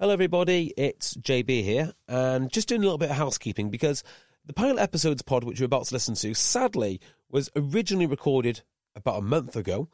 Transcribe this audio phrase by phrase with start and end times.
[0.00, 0.72] Hello, everybody.
[0.76, 4.04] It's JB here, and just doing a little bit of housekeeping because
[4.46, 7.00] the pilot episodes pod, which you're about to listen to, sadly
[7.32, 8.62] was originally recorded
[8.94, 9.88] about a month ago,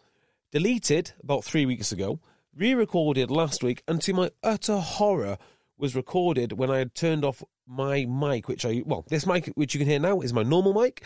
[0.53, 2.21] deleted about three weeks ago,
[2.55, 5.39] re recorded last week, and to my utter horror,
[5.79, 9.73] was recorded when I had turned off my mic, which I, well, this mic, which
[9.73, 11.03] you can hear now, is my normal mic.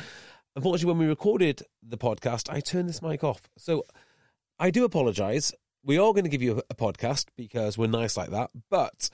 [0.57, 3.49] Unfortunately, when we recorded the podcast, I turned this mic off.
[3.57, 3.85] So
[4.59, 5.55] I do apologize
[5.89, 9.09] we are going to give you a, a, podcast because we're nice like that, but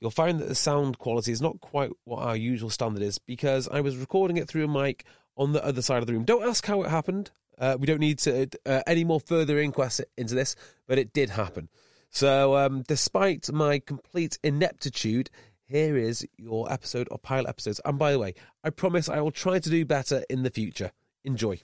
[0.00, 3.68] you'll find that the sound quality is not quite what our usual standard is because
[3.68, 5.04] I was recording it through a mic
[5.36, 6.24] on the other side of the room.
[6.24, 7.30] Don't ask how it happened.
[7.56, 10.56] Uh, we don't need to uh, any more further inquest into this,
[10.88, 11.68] but it did happen.
[12.10, 15.30] So, um, despite my complete ineptitude,
[15.62, 17.80] here is your episode of pilot episodes.
[17.84, 20.90] And by the way, I promise I will try to do better in the future.
[21.22, 21.60] Enjoy.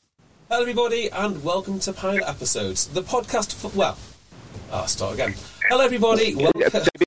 [0.48, 3.98] Hello, everybody, and welcome to Pilot Episodes, the podcast for, well,
[4.72, 5.34] I'll start again.
[5.68, 6.34] Hello, everybody.
[6.34, 6.52] JB,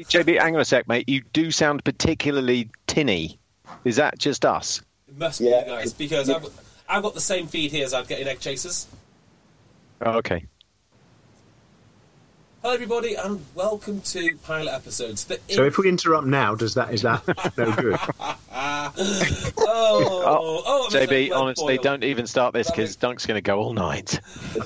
[0.07, 1.07] JB, hang on a sec, mate.
[1.07, 3.39] You do sound particularly tinny.
[3.85, 4.81] Is that just us?
[5.07, 5.63] It must yeah.
[5.63, 6.47] be, guys, because I've,
[6.87, 8.87] I've got the same feed here as I'd get in Egg Chasers.
[10.01, 10.45] Oh, okay.
[12.61, 15.25] Hello, everybody, and welcome to pilot episodes.
[15.47, 17.25] so, if we interrupt now, does that is that
[17.57, 17.97] no good?
[18.19, 18.91] oh,
[19.57, 24.19] oh, oh JB, honestly, don't even start this because Dunk's going to go all night.
[24.53, 24.59] he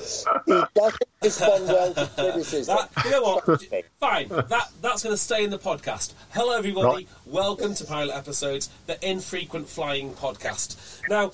[0.74, 2.76] doesn't respond well to criticism.
[2.76, 3.62] That, you know what?
[4.00, 4.28] Fine.
[4.28, 6.14] That that's going to stay in the podcast.
[6.30, 6.86] Hello, everybody.
[7.04, 7.08] Right.
[7.26, 11.00] Welcome to pilot episodes, the infrequent flying podcast.
[11.08, 11.30] Now,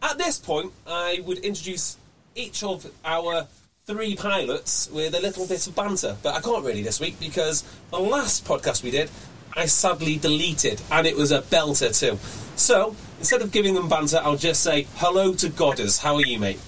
[0.00, 1.96] at this point, I would introduce
[2.36, 3.48] each of our
[3.86, 6.16] three pilots with a little bit of banter.
[6.22, 9.10] But I can't really this week because the last podcast we did,
[9.54, 12.18] I sadly deleted, and it was a belter too.
[12.56, 15.98] So instead of giving them banter, I'll just say hello to Godders.
[15.98, 16.58] How are you, mate?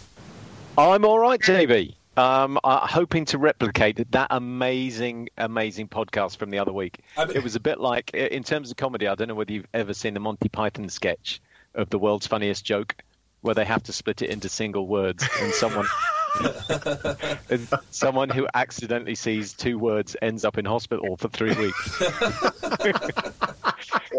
[0.77, 1.95] I'm all right, JB.
[2.19, 7.01] Um, uh, hoping to replicate that amazing, amazing podcast from the other week.
[7.35, 9.95] it was a bit like, in terms of comedy, I don't know whether you've ever
[9.95, 11.41] seen the Monty Python sketch
[11.75, 12.95] of the world's funniest joke,
[13.41, 15.87] where they have to split it into single words, and someone
[17.91, 22.03] Someone who accidentally sees two words ends up in hospital for three weeks.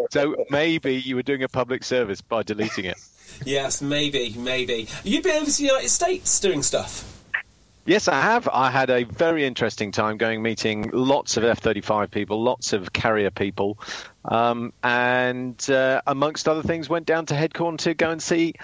[0.12, 2.98] so maybe you were doing a public service by deleting it.
[3.46, 4.88] Yes, maybe, maybe.
[5.04, 7.14] You've been over to the United States doing stuff.
[7.88, 8.50] Yes, I have.
[8.50, 12.92] I had a very interesting time going meeting lots of F 35 people, lots of
[12.92, 13.80] carrier people,
[14.26, 18.56] um, and uh, amongst other things, went down to Headcorn to go and see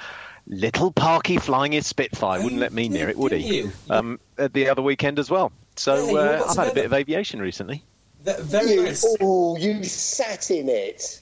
[0.47, 2.41] little Parky flying his Spitfire.
[2.41, 3.69] Wouldn't let me near it, would he?
[3.89, 5.51] Um, at the other weekend as well.
[5.75, 7.83] So yeah, uh, I've had a bit of aviation recently.
[8.21, 9.05] very you, nice.
[9.21, 11.21] Oh, you sat in it.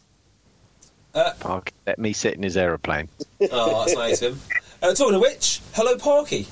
[1.14, 3.10] Uh, Parky let me sit in his aeroplane.
[3.52, 4.42] Oh, that's nice of him.
[4.84, 6.48] Uh, talking of which, hello, Parky.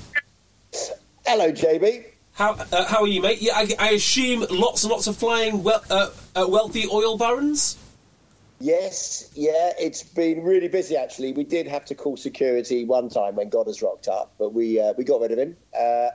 [1.23, 2.03] Hello, JB.
[2.33, 3.41] How uh, how are you, mate?
[3.41, 7.77] Yeah, I, I, assume lots and lots of flying we- uh, uh, wealthy oil barons.
[8.61, 11.31] Yes, yeah, it's been really busy actually.
[11.31, 14.93] We did have to call security one time when Godders rocked up, but we uh,
[14.97, 15.55] we got rid of him.
[15.77, 16.09] Uh,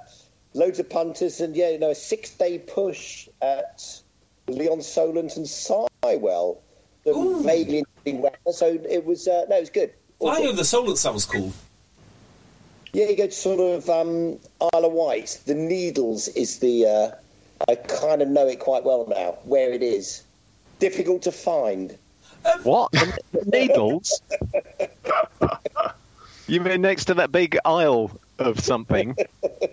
[0.53, 4.03] loads of punters and yeah, you know, a six day push at
[4.49, 6.59] Lee-on-Solent and Sywell.
[7.07, 9.93] Vaguely weather, so it was uh, no, it was good.
[10.19, 11.53] Flying over the Solent sounds cool.
[12.93, 14.39] Yeah, you go to sort of um,
[14.73, 15.41] Isle of Wight.
[15.47, 16.87] The Needles is the.
[16.87, 17.11] Uh,
[17.69, 20.23] I kind of know it quite well now where it is.
[20.79, 21.99] Difficult to find.
[22.63, 22.93] What?
[23.47, 24.21] Needles?
[26.47, 29.17] you mean next to that big aisle of something?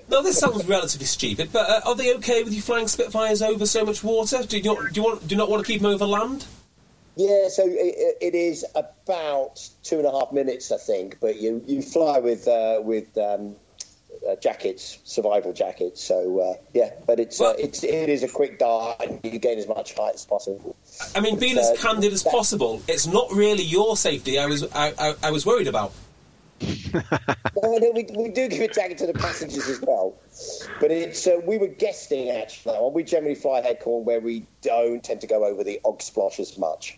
[0.10, 3.66] No, this sounds relatively stupid, but uh, are they okay with you flying Spitfires over
[3.66, 4.44] so much water?
[4.44, 6.46] Do you not, do you want, do you not want to keep them over land?
[7.16, 11.20] Yeah, so it, it is about two and a half minutes, I think.
[11.20, 13.56] But you, you fly with uh, with um,
[14.30, 16.04] uh, jackets, survival jackets.
[16.04, 19.40] So uh, yeah, but it's Well- uh, it's it is a quick dart, and you
[19.40, 20.76] gain as much height as possible.
[21.16, 24.40] I mean, being But, as uh, candid as that- possible, it's not really your safety.
[24.40, 25.94] I was I, I, I was worried about.
[27.64, 30.16] No, no, we, we do give a jacket to the passengers as well.
[30.80, 32.76] But it's uh, we were guesting actually.
[32.76, 36.00] and we generally fly head headcorn where we don't tend to go over the og
[36.00, 36.98] splosh as much.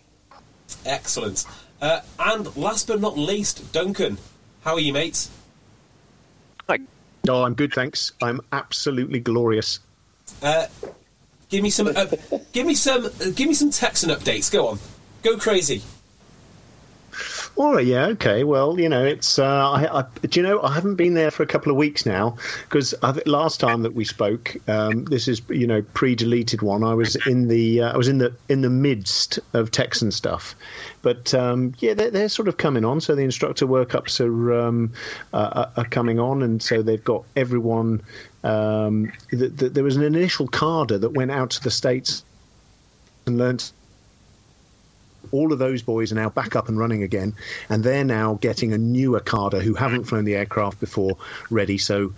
[0.86, 1.44] Excellent.
[1.82, 4.16] Uh, and last but not least, Duncan,
[4.62, 5.30] how are you, mates?
[6.68, 6.80] Like,
[7.24, 8.12] No, I'm good, thanks.
[8.22, 9.80] I'm absolutely glorious.
[10.42, 10.66] Uh,
[11.48, 11.88] give me some.
[11.88, 12.06] Uh,
[12.52, 13.06] give me some.
[13.06, 14.52] Uh, give me some Texan updates.
[14.52, 14.78] Go on.
[15.22, 15.82] Go crazy.
[17.56, 18.42] All right, yeah, okay.
[18.42, 19.38] Well, you know, it's.
[19.38, 20.60] Uh, I, I, do you know?
[20.62, 22.94] I haven't been there for a couple of weeks now because
[23.26, 26.82] last time that we spoke, um, this is you know pre-deleted one.
[26.82, 27.82] I was in the.
[27.82, 30.56] Uh, I was in the in the midst of Texan stuff,
[31.02, 33.00] but um, yeah, they're, they're sort of coming on.
[33.00, 34.92] So the instructor workups are um,
[35.32, 38.02] uh, are coming on, and so they've got everyone.
[38.42, 42.24] Um, th- th- there was an initial cadre that went out to the states
[43.26, 43.72] and learnt
[45.34, 47.34] all of those boys are now back up and running again,
[47.68, 51.16] and they're now getting a new cadre who haven't flown the aircraft before
[51.50, 51.76] ready.
[51.76, 52.12] So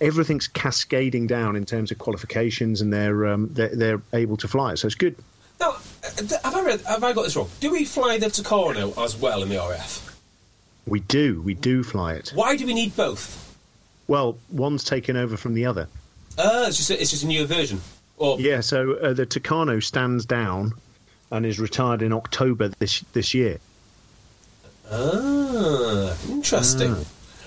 [0.00, 4.72] everything's cascading down in terms of qualifications, and they're um, they're, they're able to fly
[4.72, 4.78] it.
[4.78, 5.14] So it's good.
[5.60, 5.76] Now,
[6.42, 6.80] have I read?
[6.82, 7.48] Have I got this wrong?
[7.60, 10.20] Do we fly the Tucano as well in the RAF?
[10.86, 12.32] We do, we do fly it.
[12.34, 13.44] Why do we need both?
[14.08, 15.86] Well, one's taken over from the other.
[16.38, 17.80] Uh, it's just a, it's just a newer version.
[18.16, 20.72] Or Yeah, so uh, the Tucano stands down
[21.30, 23.58] and is retired in October this this year.
[24.90, 26.96] ah, interesting.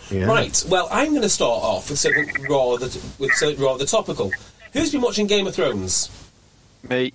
[0.10, 0.26] Yeah.
[0.26, 0.64] Right.
[0.68, 2.86] Well, I'm going to start off with something rather
[3.18, 4.32] with something rather topical.
[4.74, 6.10] Who's been watching Game of Thrones?
[6.90, 7.14] me.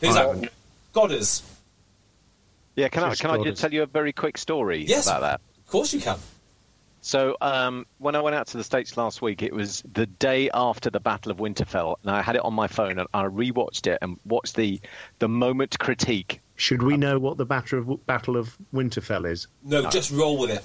[0.00, 0.28] Who's I that?
[0.28, 0.48] haven't.
[0.92, 1.42] Godders.
[2.76, 3.56] Yeah, can I Just can I just it.
[3.56, 5.06] tell you a very quick story Yes.
[5.06, 5.40] about that?
[5.64, 6.18] Of course you can.
[7.04, 10.48] So um, when I went out to the states last week, it was the day
[10.54, 13.86] after the Battle of Winterfell, and I had it on my phone, and I rewatched
[13.86, 14.80] it and watched the
[15.18, 16.40] the moment critique.
[16.56, 19.48] Should we know what the Battle of Battle of Winterfell is?
[19.62, 20.64] No, just roll with it.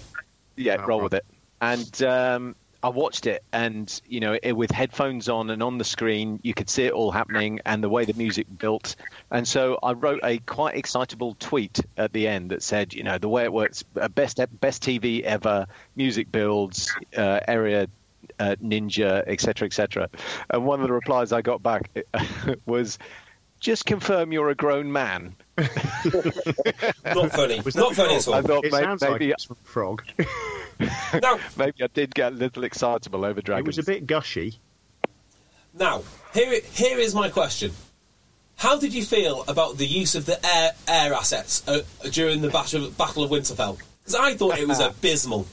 [0.56, 1.04] Yeah, Oh, roll right.
[1.04, 1.26] with it.
[1.60, 5.84] And um, I watched it, and you know, it, with headphones on and on the
[5.84, 8.96] screen, you could see it all happening, and the way the music built.
[9.32, 13.18] And so I wrote a quite excitable tweet at the end that said, you know,
[13.18, 17.88] the way it works, uh, best best TV ever, music builds, uh, area
[18.40, 20.10] uh, ninja, etc., etc.
[20.50, 21.90] And one of the replies I got back
[22.66, 22.98] was,
[23.60, 25.36] "Just confirm you're a grown man."
[27.06, 27.60] Not funny.
[27.62, 28.42] Was Not that funny at I all.
[28.44, 30.04] thought It may- sounds like maybe it's from Frog.
[31.22, 34.60] Now, maybe I did get a little excitable over it was a bit gushy.
[35.74, 36.04] now,
[36.34, 37.72] here here is my question.
[38.56, 41.82] How did you feel about the use of the air air assets uh,
[42.12, 43.78] during the Battle Battle of Winterfell?
[44.00, 45.48] Because I thought it was abysmal.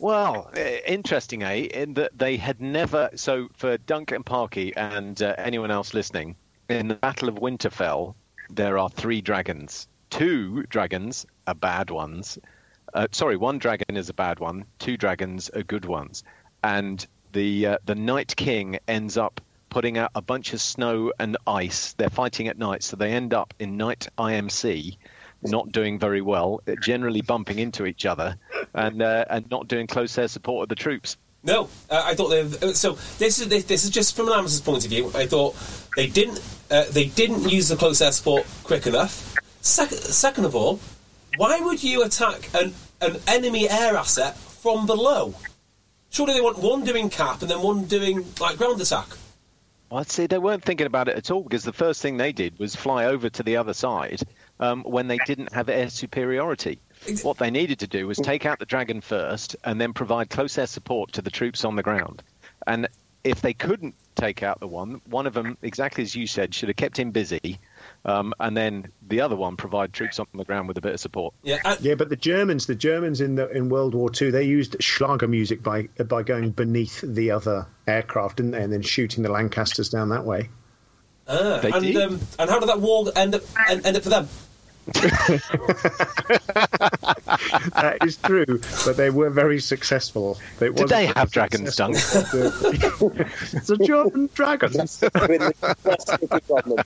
[0.00, 0.50] Well,
[0.86, 1.54] interesting, eh?
[1.72, 3.10] In that they had never.
[3.14, 6.34] So for Duncan Parky and uh, anyone else listening,
[6.68, 8.14] in the Battle of Winterfell,
[8.50, 9.88] there are three dragons.
[10.10, 12.38] Two dragons are bad ones.
[12.94, 14.64] Uh, sorry, one dragon is a bad one.
[14.78, 16.24] Two dragons are good ones.
[16.64, 19.40] And the uh, the Night King ends up
[19.70, 21.92] putting out a bunch of snow and ice.
[21.92, 24.96] They're fighting at night, so they end up in Night IMC,
[25.42, 28.36] not doing very well, generally bumping into each other,
[28.74, 31.16] and uh, and not doing close air support of the troops.
[31.42, 32.72] No, uh, I thought they.
[32.74, 35.10] So this is this, is just from an Amazon's point of view.
[35.14, 35.54] I thought
[35.96, 39.36] they didn't uh, they didn't use the close air support quick enough.
[39.60, 40.80] Second, second of all,
[41.36, 45.34] why would you attack an an enemy air asset from below?
[46.10, 49.06] Surely they want one doing cap and then one doing like ground attack.
[49.90, 52.58] I'd say they weren't thinking about it at all because the first thing they did
[52.58, 54.20] was fly over to the other side
[54.60, 56.78] um, when they didn't have air superiority.
[57.06, 60.30] Ex- What they needed to do was take out the dragon first and then provide
[60.30, 62.22] close air support to the troops on the ground.
[62.66, 62.88] And
[63.24, 66.68] if they couldn't take out the one, one of them, exactly as you said, should
[66.68, 67.58] have kept him busy,
[68.04, 71.00] um, and then the other one provide troops on the ground with a bit of
[71.00, 71.34] support.
[71.42, 74.44] Yeah, and, Yeah, but the Germans, the Germans in the in World War Two, they
[74.44, 79.22] used Schräge Musik by by going beneath the other aircraft, didn't they, and then shooting
[79.22, 80.48] the Lancasters down that way.
[81.28, 81.96] ah, They and, did.
[81.96, 84.28] um, and how did that war end up end, end up for them?
[87.74, 90.38] That is true, but they were very successful.
[90.60, 91.96] It Did they have dragons, Dunk?
[91.96, 93.12] successful.
[93.16, 95.00] it's a German dragons.
[95.02, 96.78] With the best looking.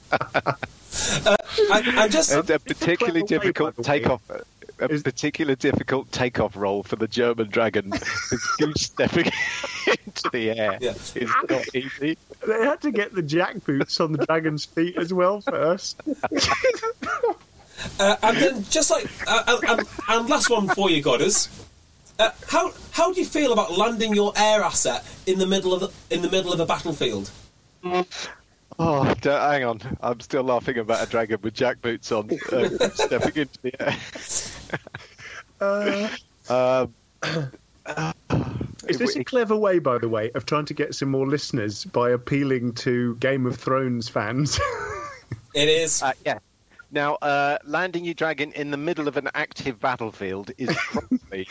[1.27, 1.37] Uh,
[1.71, 3.99] I, I just It's a particularly clever way, difficult by the way.
[3.99, 4.31] takeoff.
[4.31, 4.39] Uh,
[4.81, 7.93] a Is- particular difficult takeoff role for the German dragon.
[7.93, 9.27] is goose stepping
[9.87, 10.95] into the air Yeah.
[11.15, 12.19] is not easy.
[12.47, 16.01] They had to get the jack boots on the dragon's feet as well first.
[17.99, 21.49] Uh, and then just like uh, and, and, and last one for you, Godders.
[22.19, 25.81] Uh, how how do you feel about landing your air asset in the middle of
[25.81, 27.31] the, in the middle of a battlefield?
[28.79, 29.81] Oh, hang on.
[30.01, 33.97] I'm still laughing about a dragon with jack boots on uh, stepping into the air.
[36.49, 36.95] um,
[38.89, 41.85] Is this a clever way, by the way, of trying to get some more listeners
[41.85, 44.59] by appealing to Game of Thrones fans?
[45.55, 46.03] It is.
[46.03, 46.39] uh, yeah.
[46.95, 51.49] Now, uh, landing your dragon in the middle of an active battlefield is probably.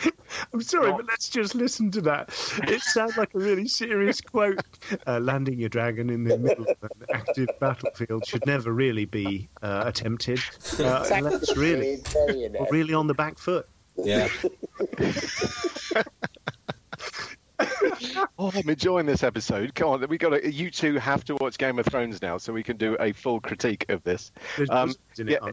[0.54, 2.28] I'm sorry, Not- but let's just listen to that.
[2.68, 4.60] It sounds like a really serious quote.
[5.04, 9.48] Uh, landing your dragon in the middle of an active battlefield should never really be
[9.62, 10.40] uh, attempted.
[10.78, 12.70] Uh, let's really, It's very we're inept.
[12.70, 13.68] really on the back foot.
[13.96, 14.28] Yeah.
[18.42, 19.72] Oh, I'm enjoying this episode.
[19.72, 20.52] Come on, we got to.
[20.52, 23.40] You two have to watch Game of Thrones now, so we can do a full
[23.40, 24.32] critique of this.
[24.68, 25.52] Um, buzzwords in it, yeah,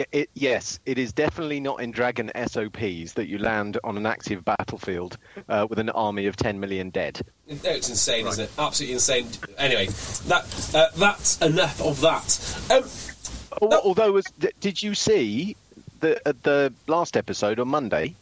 [0.00, 4.04] it, it, yes, it is definitely not in Dragon SOPs that you land on an
[4.04, 5.16] active battlefield
[5.48, 7.20] uh, with an army of 10 million dead.
[7.46, 8.50] No, it's insane, isn't it?
[8.58, 9.28] Absolutely insane.
[9.56, 9.86] Anyway,
[10.26, 12.58] that uh, that's enough of that.
[12.68, 14.24] Um, Al- Although, was,
[14.58, 15.54] did you see
[16.00, 18.16] the uh, the last episode on Monday?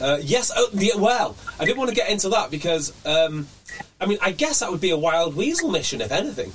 [0.00, 3.46] Uh, yes, oh, yeah, well, I didn't want to get into that because, um,
[4.00, 6.52] I mean, I guess that would be a wild weasel mission, if anything.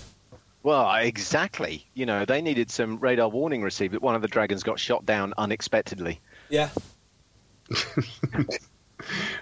[0.63, 1.85] Well, exactly.
[1.93, 5.05] You know, they needed some radar warning received that one of the dragons got shot
[5.05, 6.19] down unexpectedly.
[6.49, 6.69] Yeah.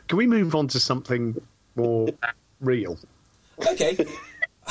[0.07, 1.41] Can we move on to something
[1.75, 2.09] more
[2.59, 2.99] real?
[3.59, 3.97] Okay.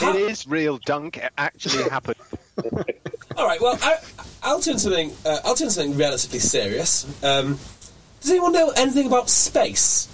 [0.00, 1.16] It is real, Dunk.
[1.16, 2.16] It actually happened.
[3.36, 3.60] All right.
[3.60, 3.96] Well, I,
[4.42, 5.12] I'll turn something.
[5.24, 7.04] Uh, I'll turn something relatively serious.
[7.24, 7.58] Um,
[8.24, 10.08] does anyone know anything about space?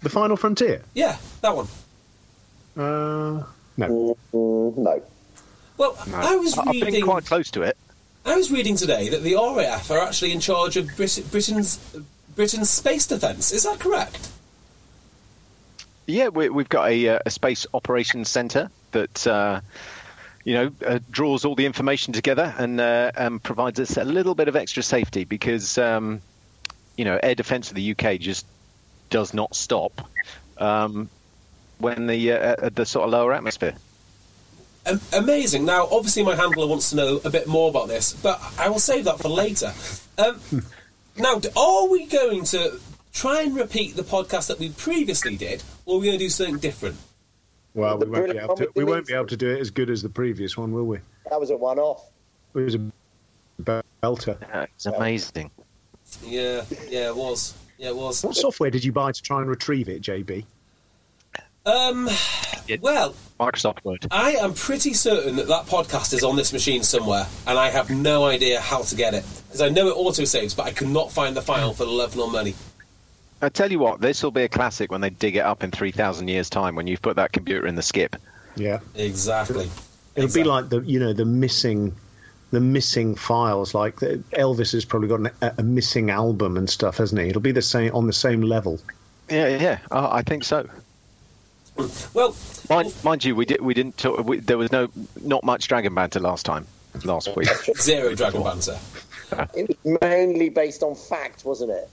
[0.00, 0.80] The Final Frontier?
[0.94, 1.66] Yeah, that one.
[2.74, 3.44] Uh,
[3.76, 4.16] no.
[4.32, 5.02] Mm, no.
[5.76, 7.04] Well, I was I've been reading.
[7.04, 7.76] quite close to it.
[8.24, 11.76] I was reading today that the RAF are actually in charge of Brit- Britain's
[12.34, 13.52] Britain's space defence.
[13.52, 14.30] Is that correct?
[16.06, 19.60] Yeah, we, we've got a, uh, a space operations centre that uh,
[20.44, 24.34] you know uh, draws all the information together and, uh, and provides us a little
[24.34, 26.20] bit of extra safety because um,
[26.96, 28.46] you know air defence of the UK just
[29.10, 30.08] does not stop
[30.58, 31.08] um,
[31.78, 33.74] when the uh, uh, the sort of lower atmosphere.
[35.14, 35.64] Amazing.
[35.64, 38.78] Now, obviously, my handler wants to know a bit more about this, but I will
[38.78, 39.72] save that for later.
[40.18, 40.38] Um,
[41.16, 42.78] now, are we going to
[43.14, 46.28] try and repeat the podcast that we previously did, or are we going to do
[46.28, 46.96] something different?
[47.74, 49.90] Well, we won't, be able to, we won't be able to do it as good
[49.90, 50.98] as the previous one, will we?
[51.28, 52.08] That was a one-off.
[52.54, 54.38] It was a belter.
[54.74, 55.50] It's amazing.
[56.22, 57.54] Yeah, yeah, it was.
[57.78, 58.22] Yeah, it was.
[58.22, 60.44] What software did you buy to try and retrieve it, JB?
[61.66, 62.08] Um,
[62.80, 64.06] well, Microsoft Word.
[64.10, 67.90] I am pretty certain that that podcast is on this machine somewhere, and I have
[67.90, 71.10] no idea how to get it because I know it autosaves, but I could not
[71.10, 72.54] find the file for the love nor money.
[73.44, 75.70] I tell you what, this will be a classic when they dig it up in
[75.70, 78.16] three thousand years' time when you've put that computer in the skip.
[78.56, 78.80] Yeah.
[78.94, 79.68] Exactly.
[80.16, 80.42] It'll Exactly.
[80.42, 81.94] be like the you know the missing
[82.50, 83.74] the missing files.
[83.74, 87.28] Like Elvis has probably got an, a, a missing album and stuff, hasn't he?
[87.28, 88.80] It'll be the same on the same level.
[89.28, 90.68] Yeah, yeah, uh, I think so.
[92.12, 92.36] Well,
[92.70, 94.88] Mind, mind you, we did we didn't talk, we, there was no
[95.22, 96.66] not much dragon banter last time
[97.04, 97.48] last week.
[97.78, 98.78] zero dragon banter.
[99.54, 101.88] It was mainly based on fact, wasn't it?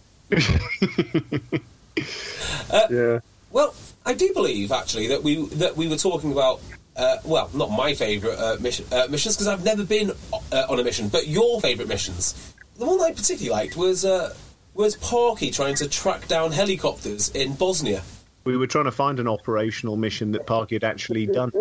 [2.89, 3.19] Yeah.
[3.51, 3.73] Well,
[4.05, 6.61] I do believe actually that we that we were talking about.
[6.95, 10.11] Uh, well, not my favourite uh, mission, uh, missions because I've never been
[10.51, 12.53] uh, on a mission, but your favourite missions.
[12.77, 14.35] The one I particularly liked was uh,
[14.73, 18.03] was Parky trying to track down helicopters in Bosnia.
[18.43, 21.51] We were trying to find an operational mission that Parky had actually done,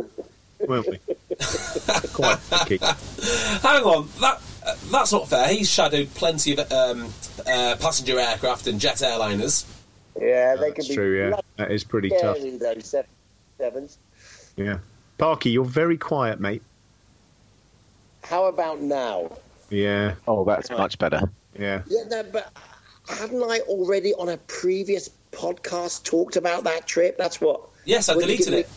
[0.66, 0.98] weren't we?
[2.12, 2.78] Quite picky.
[3.62, 5.48] Hang on, that uh, that's not fair.
[5.48, 7.12] He's shadowed plenty of um,
[7.46, 9.66] uh, passenger aircraft and jet airliners.
[10.20, 11.18] Yeah, they could That's be true.
[11.30, 12.38] Yeah, that is pretty tough.
[12.38, 13.08] those seven,
[13.58, 13.98] sevens.
[14.56, 14.78] Yeah.
[15.18, 16.62] Parky, you're very quiet, mate.
[18.22, 19.30] How about now?
[19.70, 20.14] Yeah.
[20.26, 21.30] Oh, that's much better.
[21.58, 21.82] Yeah.
[21.86, 22.52] Yeah, no, but
[23.08, 27.16] hadn't I already on a previous podcast talked about that trip?
[27.16, 27.60] That's what.
[27.84, 28.68] Yes, I deleted can- it.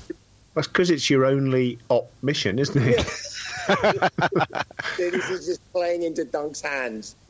[0.55, 2.97] That's because it's your only op mission, isn't it?
[4.97, 7.15] This is just playing into Dunk's hands.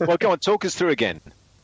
[0.00, 1.20] Well, go on, talk us through again.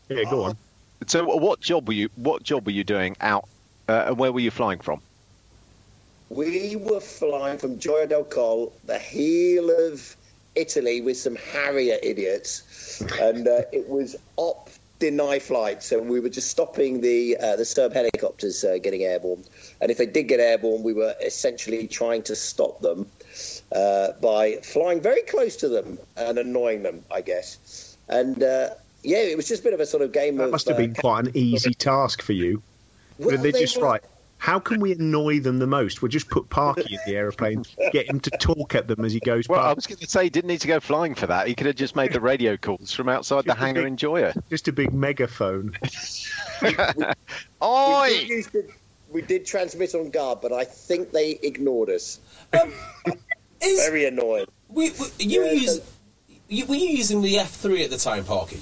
[0.08, 0.58] yeah, go on.
[1.06, 3.48] So, what job were you what job were you doing out,
[3.88, 5.00] uh, and where were you flying from?
[6.28, 10.16] We were flying from Gioia del Colle, the heel of
[10.54, 15.82] Italy, with some Harrier idiots, and uh, it was op deny flight.
[15.82, 19.44] So we were just stopping the uh, the Serb helicopters uh, getting airborne,
[19.80, 23.06] and if they did get airborne, we were essentially trying to stop them
[23.72, 27.96] uh, by flying very close to them and annoying them, I guess.
[28.08, 28.70] And uh,
[29.02, 30.50] yeah, it was just a bit of a sort of game That of.
[30.52, 32.62] must have uh, been quite an easy task for you.
[33.18, 34.02] well, They're they just were- right.
[34.46, 36.02] How can we annoy them the most?
[36.02, 39.18] We'll just put Parky in the aeroplane, get him to talk at them as he
[39.18, 41.48] goes Well, I was going to say, he didn't need to go flying for that.
[41.48, 43.88] He could have just made the radio calls from outside the Just a hangar big-
[43.88, 44.32] enjoyer.
[44.48, 45.76] Just a big megaphone.
[46.62, 47.04] We did,
[47.60, 48.24] Oi!
[48.28, 48.70] use the-
[49.10, 52.20] we did transmit on guard, but I think they ignored us.
[52.52, 52.72] Um,
[53.60, 54.46] is, Very annoying.
[54.68, 55.82] we, we, you Yeah, use, so-
[56.48, 58.60] you, were you using the F3 at the time, Parky?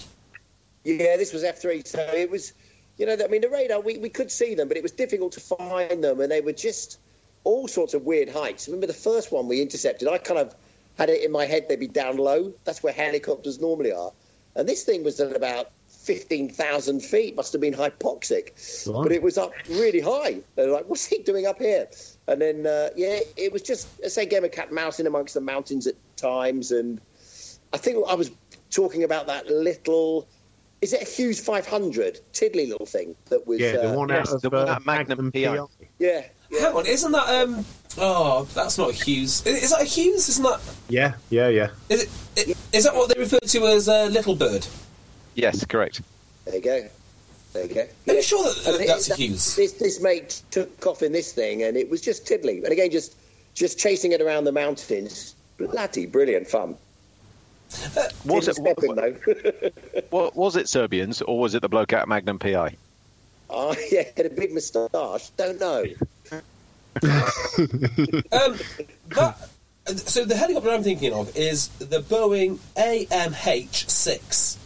[0.83, 2.55] Yeah, this was F3, so it was,
[2.97, 5.33] you know, I mean, the radar, we, we could see them, but it was difficult
[5.33, 6.99] to find them, and they were just
[7.43, 8.69] all sorts of weird heights.
[8.69, 10.09] Remember the first one we intercepted?
[10.09, 10.55] I kind of
[10.97, 12.53] had it in my head they'd be down low.
[12.65, 14.13] That's where helicopters normally are.
[14.57, 18.87] And this thing was at about 15,000 feet, must have been hypoxic.
[18.87, 19.03] Right.
[19.03, 20.41] But it was up really high.
[20.55, 21.89] They're like, what's he doing up here?
[22.29, 25.07] And then, uh, yeah, it was just, I say, game of cat and mouse in
[25.07, 26.71] amongst the mountains at times.
[26.71, 27.01] And
[27.73, 28.31] I think I was
[28.71, 30.29] talking about that little.
[30.85, 33.59] Is it a Hughes 500 tiddly little thing that was?
[33.59, 35.41] Yeah, the uh, one yes, of the one uh, at Magnum PI.
[35.41, 35.67] Yeah,
[35.99, 36.61] yeah.
[36.61, 37.65] Hang on, isn't that um?
[37.97, 39.47] Oh, that's not a Hughes.
[39.47, 40.29] Is, is that a Hughes?
[40.29, 40.61] Isn't that?
[40.91, 41.71] Yeah, yeah, yeah.
[41.89, 42.11] Is it?
[42.51, 44.67] i- Is that what they refer to as a little bird?
[45.35, 46.03] Yes, correct.
[46.45, 46.87] There you go.
[47.55, 47.87] There you go.
[48.09, 49.57] Are you sure that- And it- that's a Hughes?
[49.57, 52.59] This, this mate took off in this thing, and it was just tiddly.
[52.59, 53.17] And again, just
[53.55, 55.35] just chasing it around the mountains.
[55.57, 56.77] Bloody brilliant fun.
[58.25, 59.71] Was it, Didn't step though.
[60.11, 62.77] wa- was it Serbians or was it the bloke at Magnum PI?
[63.51, 65.29] oh, yeah, had a big moustache.
[65.37, 65.85] Don't know.
[68.33, 68.57] Um,
[69.11, 69.37] that,
[69.97, 74.57] so the helicopter I'm thinking of is the Boeing AMH-6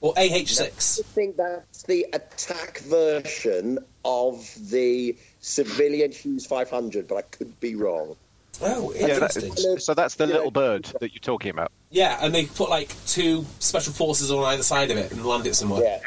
[0.00, 1.00] or AH-6.
[1.00, 7.74] I think that's the attack version of the civilian Hughes 500, but I could be
[7.74, 8.16] wrong.
[8.62, 10.34] Oh, Yeah, that- so that's the Yeah.
[10.34, 11.70] little bird that you're talking about.
[11.90, 15.46] Yeah, and they put like two special forces on either side of it and land
[15.46, 15.82] it somewhere.
[15.82, 16.00] Yeah.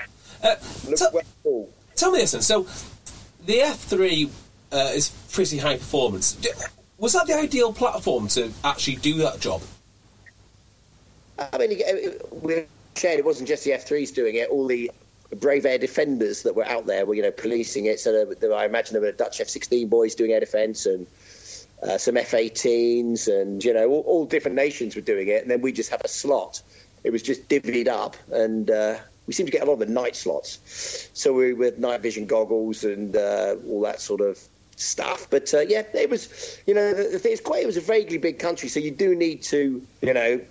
[0.43, 0.55] Uh,
[0.95, 1.69] tell- cool.
[1.95, 2.41] Tell me this then.
[2.41, 2.63] So,
[3.45, 4.29] the F3
[4.71, 6.33] uh, is pretty high performance.
[6.33, 6.50] D-
[6.97, 9.62] Was that the ideal platform to actually do that job?
[11.39, 14.49] I mean, it- we shared it wasn't just the F3s doing it.
[14.49, 14.91] All the
[15.39, 17.99] brave air defenders that were out there were, you know, policing it.
[17.99, 21.08] So there, there, I imagine there were Dutch F-16 boys doing air defence and
[21.84, 25.41] uh, some F-18s, and you know, all, all different nations were doing it.
[25.41, 26.62] And then we just have a slot.
[27.04, 29.86] It was just divvied up, and uh, we seem to get a lot of the
[29.88, 31.10] night slots.
[31.13, 34.39] So we with night vision goggles and uh, all that sort of
[34.76, 35.28] stuff.
[35.30, 37.63] But uh, yeah, it was, you know, the, the thing is quite.
[37.63, 40.41] It was a vaguely big country, so you do need to, you know,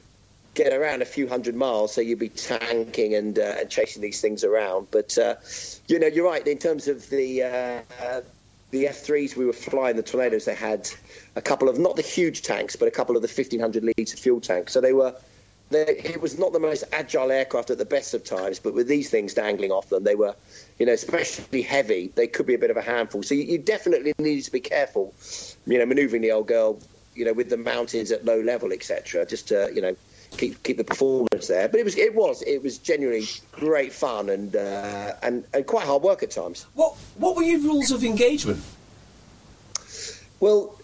[0.54, 4.20] get around a few hundred miles, so you'd be tanking and, uh, and chasing these
[4.20, 4.88] things around.
[4.90, 5.36] But uh,
[5.86, 6.46] you know, you're right.
[6.46, 8.20] In terms of the uh, uh,
[8.70, 10.88] the F3s we were flying, the Tornadoes, they had
[11.36, 14.40] a couple of not the huge tanks, but a couple of the 1500 litre fuel
[14.40, 14.72] tanks.
[14.72, 15.14] So they were.
[15.70, 18.88] They, it was not the most agile aircraft at the best of times, but with
[18.88, 20.34] these things dangling off them, they were,
[20.80, 22.10] you know, especially heavy.
[22.12, 23.22] They could be a bit of a handful.
[23.22, 25.14] So you, you definitely needed to be careful,
[25.66, 26.80] you know, manoeuvring the old girl,
[27.14, 29.24] you know, with the mountains at low level, etc.
[29.26, 29.94] Just to, you know,
[30.36, 31.68] keep keep the performance there.
[31.68, 35.86] But it was it was it was genuinely great fun and uh, and and quite
[35.86, 36.66] hard work at times.
[36.74, 38.62] What What were your rules of engagement?
[40.40, 40.74] Well,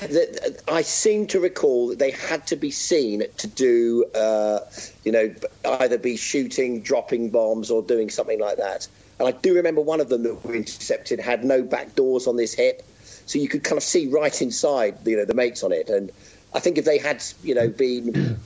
[0.00, 4.60] the, I seem to recall that they had to be seen to do, uh,
[5.04, 8.88] you know, either be shooting, dropping bombs, or doing something like that.
[9.18, 12.36] And I do remember one of them that we intercepted had no back doors on
[12.36, 12.82] this hip,
[13.26, 15.88] so you could kind of see right inside, you know, the mates on it.
[15.88, 16.10] And
[16.52, 18.40] I think if they had, you know, been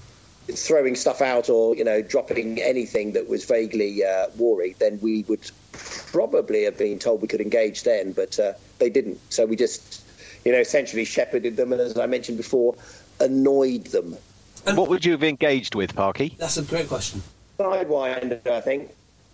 [0.55, 5.23] throwing stuff out or you know dropping anything that was vaguely uh, wary, then we
[5.25, 9.21] would probably have been told we could engage then, but uh, they didn't.
[9.31, 10.03] So we just,
[10.45, 12.75] you know, essentially shepherded them, and as I mentioned before,
[13.21, 14.17] annoyed them.
[14.65, 16.35] What would you have engaged with, Parky?
[16.39, 17.23] That's a great question.
[17.59, 18.91] Sidewinder, I think.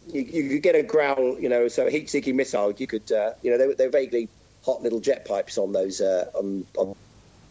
[0.06, 2.72] You, you could get a growl, you know, so a heat-seeking missile.
[2.72, 4.28] You could, uh, you know, they're, they're vaguely
[4.64, 6.94] hot little jet pipes on those uh, on, on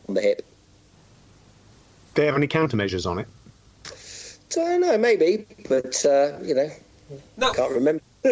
[0.07, 0.45] on the hip.
[2.13, 3.27] Do they have any countermeasures on it?
[4.57, 6.69] I don't know, maybe, but uh, you know,
[7.37, 8.03] Now, can't remember.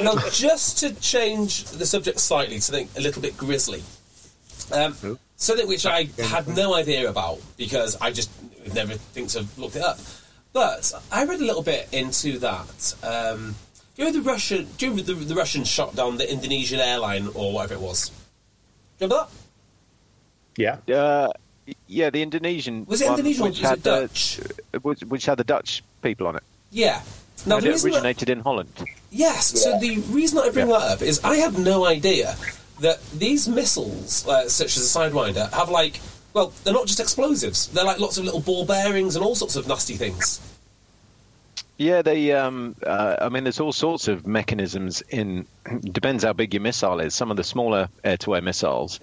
[0.00, 3.82] now, just to change the subject slightly to think a little bit grisly,
[4.72, 8.30] um, something which I had no idea about because I just
[8.74, 9.98] never think to have looked it up.
[10.52, 12.94] But I read a little bit into that.
[13.02, 13.54] Um,
[13.94, 14.66] do you know the Russian?
[14.76, 18.08] Do you remember the, the Russians shot down the Indonesian airline or whatever it was?
[18.08, 18.14] Do
[19.06, 19.26] you remember
[20.56, 20.86] that?
[20.86, 20.94] Yeah.
[20.96, 21.32] Uh,
[21.86, 22.84] yeah, the Indonesian.
[22.86, 24.40] Was it one, Indonesian or which had the- Dutch?
[24.82, 26.42] which, which had the Dutch people on it.
[26.70, 27.02] Yeah.
[27.46, 28.84] Now and the it reason that- originated in Holland.
[29.10, 29.60] Yes.
[29.62, 32.36] So the reason I bring that up is I had no idea
[32.80, 36.00] that these missiles, uh, such as a Sidewinder, have like
[36.32, 37.66] well, they're not just explosives.
[37.68, 40.40] They're like lots of little ball bearings and all sorts of nasty things.
[41.76, 42.32] Yeah, they.
[42.32, 45.46] Um, uh, I mean, there's all sorts of mechanisms in.
[45.80, 47.14] Depends how big your missile is.
[47.14, 49.00] Some of the smaller air-to-air missiles,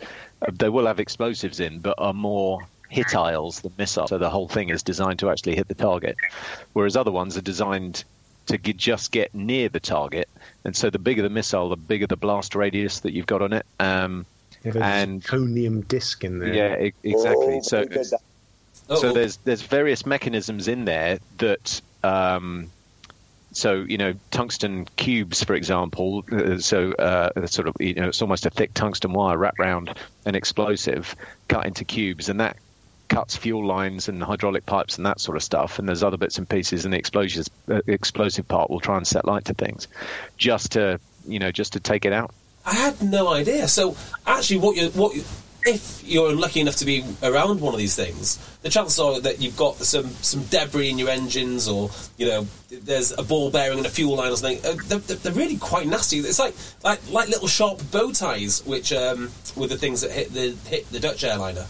[0.52, 4.10] they will have explosives in, but are more hitiles than missiles.
[4.10, 6.16] So the whole thing is designed to actually hit the target,
[6.74, 8.04] whereas other ones are designed
[8.48, 10.30] to get, just get near the target.
[10.64, 13.54] And so the bigger the missile, the bigger the blast radius that you've got on
[13.54, 13.66] it.
[13.80, 14.26] Um,
[14.64, 16.54] and zirconium disc in there.
[16.54, 17.56] Yeah, e- exactly.
[17.56, 18.18] Oh, so, so
[18.90, 21.82] Oh, there's there's various mechanisms in there that.
[22.04, 22.72] Um,
[23.58, 26.24] so you know, tungsten cubes, for example.
[26.32, 29.98] Uh, so uh, sort of you know, it's almost a thick tungsten wire wrapped around
[30.26, 31.16] an explosive,
[31.48, 32.58] cut into cubes, and that
[33.08, 35.80] cuts fuel lines and hydraulic pipes and that sort of stuff.
[35.80, 39.08] And there's other bits and pieces, and the explosives, uh, explosive part will try and
[39.08, 39.88] set light to things,
[40.38, 42.34] just to you know, just to take it out.
[42.66, 43.68] I had no idea.
[43.68, 45.24] So actually, what you what you,
[45.68, 49.42] if you're lucky enough to be around one of these things, the chances are that
[49.42, 53.78] you've got some some debris in your engines, or you know, there's a ball bearing
[53.80, 54.60] in a fuel line or something.
[54.66, 56.18] Uh, they're, they're- they're really quite nasty.
[56.20, 60.34] It's like like like little sharp bow ties, which um, were the things that hit
[60.34, 61.66] the hit the Dutch airliner.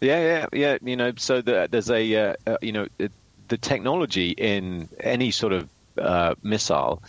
[0.00, 0.78] Yeah, yeah, yeah.
[0.82, 2.86] You know, so the, there's a, uh, uh, you know,
[3.48, 7.02] the technology in any sort of uh, missile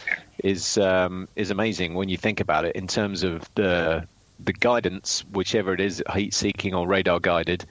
[0.43, 4.07] is um, is amazing when you think about it in terms of the
[4.43, 7.65] the guidance, whichever it is, heat seeking or radar guided,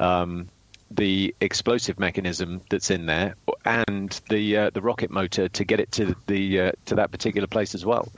[0.00, 0.48] um,
[0.90, 5.90] the explosive mechanism that's in there, and the uh, the rocket motor to get it
[5.92, 8.08] to the uh, to that particular place as well.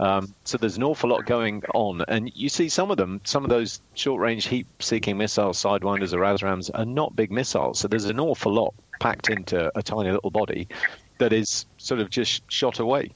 [0.00, 3.44] Um, so there's an awful lot going on, and you see some of them, some
[3.44, 7.78] of those short-range heat-seeking missiles, sidewinders or ASRAAMs, are not big missiles.
[7.78, 10.68] So there's an awful lot packed into a tiny little body
[11.18, 13.10] that is sort of just shot away.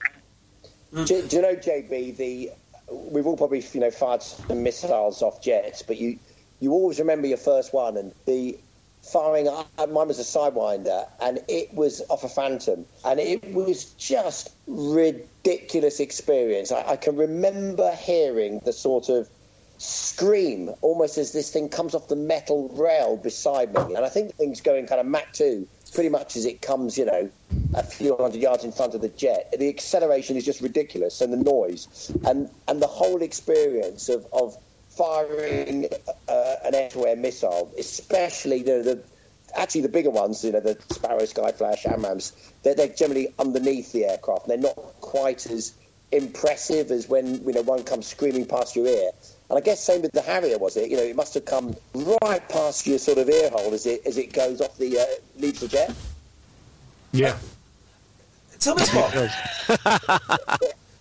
[0.94, 2.16] Do, do you know, JB?
[2.16, 2.50] The
[2.90, 6.18] we've all probably you know fired some missiles off jets, but you
[6.60, 8.58] you always remember your first one and the
[9.02, 9.48] firing.
[9.48, 14.50] uh, Mine was a sidewinder, and it was off a Phantom, and it was just
[14.66, 16.70] ridiculous experience.
[16.72, 19.28] I, I can remember hearing the sort of
[19.78, 24.28] scream almost as this thing comes off the metal rail beside me, and I think
[24.28, 27.30] the thing's going kind of Mach two, pretty much as it comes, you know,
[27.74, 29.54] a few hundred yards in front of the jet.
[29.58, 34.56] The acceleration is just ridiculous, and the noise, and and the whole experience of of
[34.88, 35.86] firing
[36.28, 39.02] uh, an air-to-air missile, especially the, the
[39.56, 44.04] actually the bigger ones, you know, the Sparrow, Skyflash, AMRAAMs, they're, they're generally underneath the
[44.04, 44.46] aircraft.
[44.46, 45.74] They're not quite as
[46.12, 49.10] impressive as when you know one comes screaming past your ear.
[49.50, 50.90] And I guess same with the Harrier, was it?
[50.90, 51.74] You know, it must have come
[52.22, 55.04] right past your sort of ear hole as it as it goes off the uh,
[55.38, 55.92] leaves the jet.
[57.10, 57.36] Yeah.
[58.60, 59.28] Tell me, Sparky.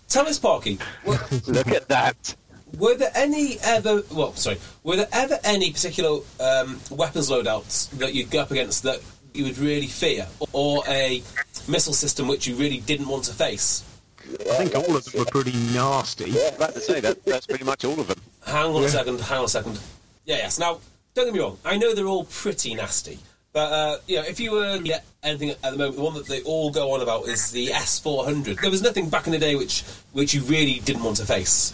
[0.10, 0.80] Tell me, Sparky.
[1.06, 2.36] Look at that.
[2.80, 4.02] were there any ever?
[4.12, 4.58] Well, sorry.
[4.84, 9.00] Were there ever any particular um, weapons loadouts that you'd go up against that
[9.36, 11.22] you would really fear, or a
[11.68, 13.84] missile system which you really didn't want to face?
[14.24, 16.26] I think all of them were pretty nasty.
[16.26, 18.20] I was about to say that that's pretty much all of them.
[18.46, 19.20] Hang on a second.
[19.22, 19.80] Hang on a second.
[20.26, 20.60] Yeah, yes.
[20.60, 20.80] Now,
[21.14, 21.58] don't get me wrong.
[21.66, 23.20] I know they're all pretty nasty,
[23.54, 26.14] but uh, you know, if you were to get anything at the moment, the one
[26.16, 28.60] that they all go on about is the S four hundred.
[28.60, 31.74] There was nothing back in the day which which you really didn't want to face.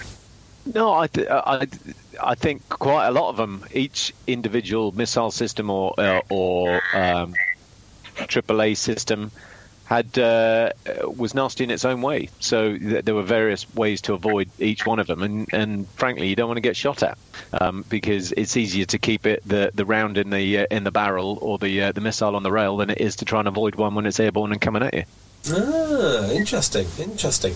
[0.73, 1.67] No, I, th- I,
[2.23, 3.63] I think quite a lot of them.
[3.71, 7.35] Each individual missile system or uh, or um,
[8.15, 9.31] AAA system
[9.85, 10.71] had uh,
[11.15, 12.29] was nasty in its own way.
[12.39, 16.27] So th- there were various ways to avoid each one of them, and, and frankly,
[16.27, 17.17] you don't want to get shot at
[17.53, 20.91] um, because it's easier to keep it the, the round in the uh, in the
[20.91, 23.47] barrel or the uh, the missile on the rail than it is to try and
[23.47, 25.03] avoid one when it's airborne and coming at you.
[25.51, 26.87] Ah, interesting.
[26.99, 27.53] Interesting.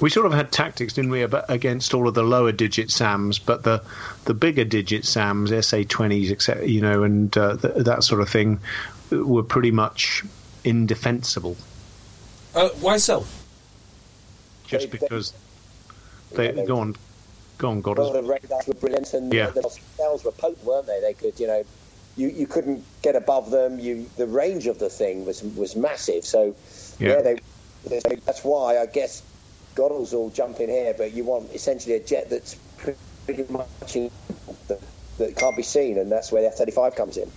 [0.00, 3.38] We sort of had tactics, didn't we, ab- against all of the lower digit SAMs,
[3.38, 3.84] but the
[4.24, 8.58] the bigger digit SAMs, SA20s, etc., you know, and uh, th- that sort of thing,
[9.12, 10.24] were pretty much
[10.64, 11.56] indefensible,
[12.54, 13.24] Uh, why so?
[14.66, 15.32] just They- they- because
[16.32, 16.96] they Yeah, they- go on,
[17.58, 17.98] go on, God.
[17.98, 19.50] Well, the radars were brilliant, and Yeah.
[19.50, 21.00] the cells were potent, weren't they?
[21.00, 21.64] They could, you know,
[22.16, 23.78] you, you couldn't get above them.
[23.78, 26.24] You the range of the thing was was massive.
[26.26, 26.54] So
[26.98, 27.08] Yeah.
[27.16, 27.36] yeah, they,
[27.88, 29.22] they, that's why I guess
[29.74, 30.94] Godders all jump in here.
[30.96, 34.10] But you want essentially a jet that's pretty much in,
[34.68, 34.80] that,
[35.18, 37.30] that can't be seen, and that's where the F thirty five comes in.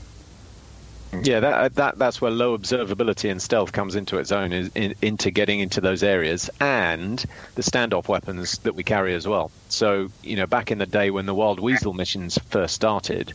[1.23, 4.95] Yeah, that, that that's where low observability and stealth comes into its own, is in,
[5.01, 7.23] into getting into those areas, and
[7.55, 9.51] the standoff weapons that we carry as well.
[9.69, 13.33] So, you know, back in the day when the Wild Weasel missions first started,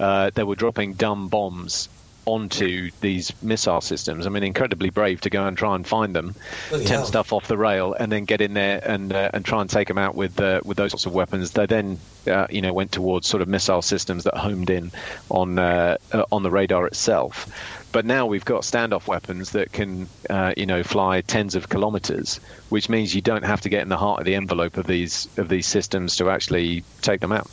[0.00, 1.88] uh, they were dropping dumb bombs
[2.34, 4.26] onto these missile systems.
[4.26, 6.34] I mean, incredibly brave to go and try and find them,
[6.68, 7.06] Bloody tempt hell.
[7.06, 9.88] stuff off the rail, and then get in there and uh, and try and take
[9.88, 11.50] them out with uh, with those sorts of weapons.
[11.52, 14.92] They then, uh, you know, went towards sort of missile systems that homed in
[15.28, 17.52] on uh, uh, on the radar itself.
[17.92, 22.38] But now we've got standoff weapons that can, uh, you know, fly tens of kilometres,
[22.68, 25.28] which means you don't have to get in the heart of the envelope of these
[25.36, 27.50] of these systems to actually take them out.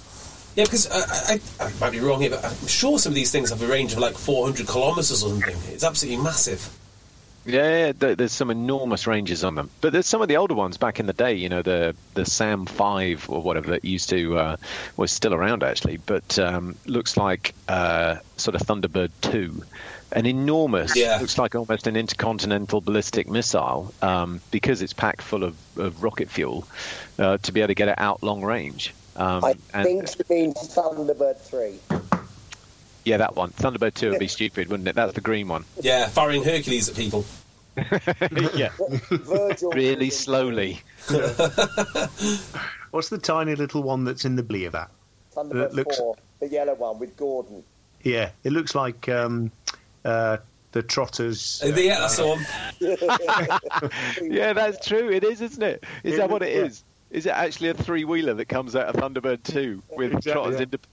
[0.58, 3.32] Yeah, because I, I, I might be wrong here, but I'm sure some of these
[3.32, 5.56] things have a range of like 400 kilometres or something.
[5.72, 6.76] It's absolutely massive.
[7.46, 10.76] Yeah, th- there's some enormous ranges on them, but there's some of the older ones
[10.78, 11.34] back in the day.
[11.36, 14.58] You know, the the SAM Five or whatever that used to uh,
[14.98, 19.64] was still around actually, but um, looks like uh, sort of Thunderbird Two,
[20.12, 21.20] an enormous, Yeah.
[21.22, 26.30] looks like almost an intercontinental ballistic missile um, because it's packed full of, of rocket
[26.30, 26.68] fuel
[27.20, 28.94] uh, to be able to get it out long range.
[29.18, 31.80] Um, I and- think it means Thunderbird 3.
[33.04, 34.96] yeah, that one Thunderbird Two would be stupid, wouldn't it?
[34.96, 35.66] That's the green one.
[35.82, 37.26] Yeah, firing Hercules at people.
[38.56, 38.70] yeah,
[39.10, 40.82] Virgil really slowly.
[42.92, 44.90] What's the tiny little one that's in the belly of that?
[45.36, 47.64] Thunderbird It looks- 4, the yellow one with Gordon.
[48.04, 49.52] Yeah, it looks like um,
[50.06, 50.38] uh,
[50.72, 51.62] the Trotters.
[51.64, 52.46] Uh, yeah, that's the one.
[54.32, 55.10] Yeah, that's true.
[55.12, 55.84] It is, isn't it?
[56.04, 56.66] Is It that what it yeah.
[56.66, 56.84] is?
[57.12, 60.56] Is it actually a three wheeler that comes out of Thunderbird 2 with Exactly, Trotter's
[60.56, 60.64] yeah.
[60.64, 60.88] inde-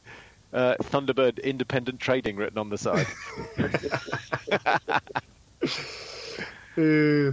[0.52, 3.06] uh, Thunderbird Independent Trading written on the side?
[6.76, 7.30] Uh,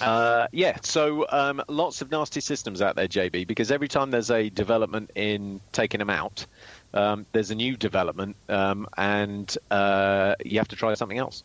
[0.00, 4.30] uh, yeah, so um, lots of nasty systems out there, JB, because every time there's
[4.30, 6.46] a development in taking them out,
[6.92, 11.42] um, there's a new development, um, and uh, you have to try something else.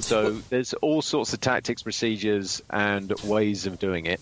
[0.00, 4.20] So there's all sorts of tactics, procedures, and ways of doing it.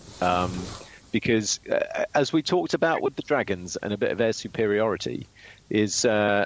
[1.15, 5.27] Because uh, as we talked about with the dragons and a bit of air superiority,
[5.69, 6.43] is uh,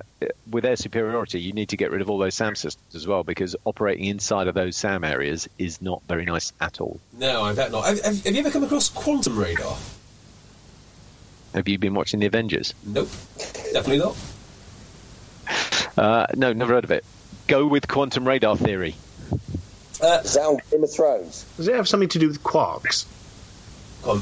[0.48, 3.24] with air superiority you need to get rid of all those SAM systems as well
[3.24, 7.00] because operating inside of those SAM areas is not very nice at all.
[7.18, 7.84] No, I bet not.
[7.84, 9.76] Have, have, have you ever come across quantum radar?
[11.56, 12.76] Have you been watching the Avengers?
[12.86, 13.10] Nope,
[13.74, 14.16] definitely not.
[15.98, 17.04] Uh, no, never heard of it.
[17.48, 18.96] Go with quantum radar theory.
[19.34, 21.44] Is that on Game of Thrones?
[21.58, 23.08] does it have something to do with quarks?
[24.04, 24.22] Con-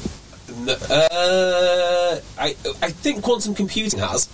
[0.50, 2.48] uh, I,
[2.82, 4.28] I think quantum computing has,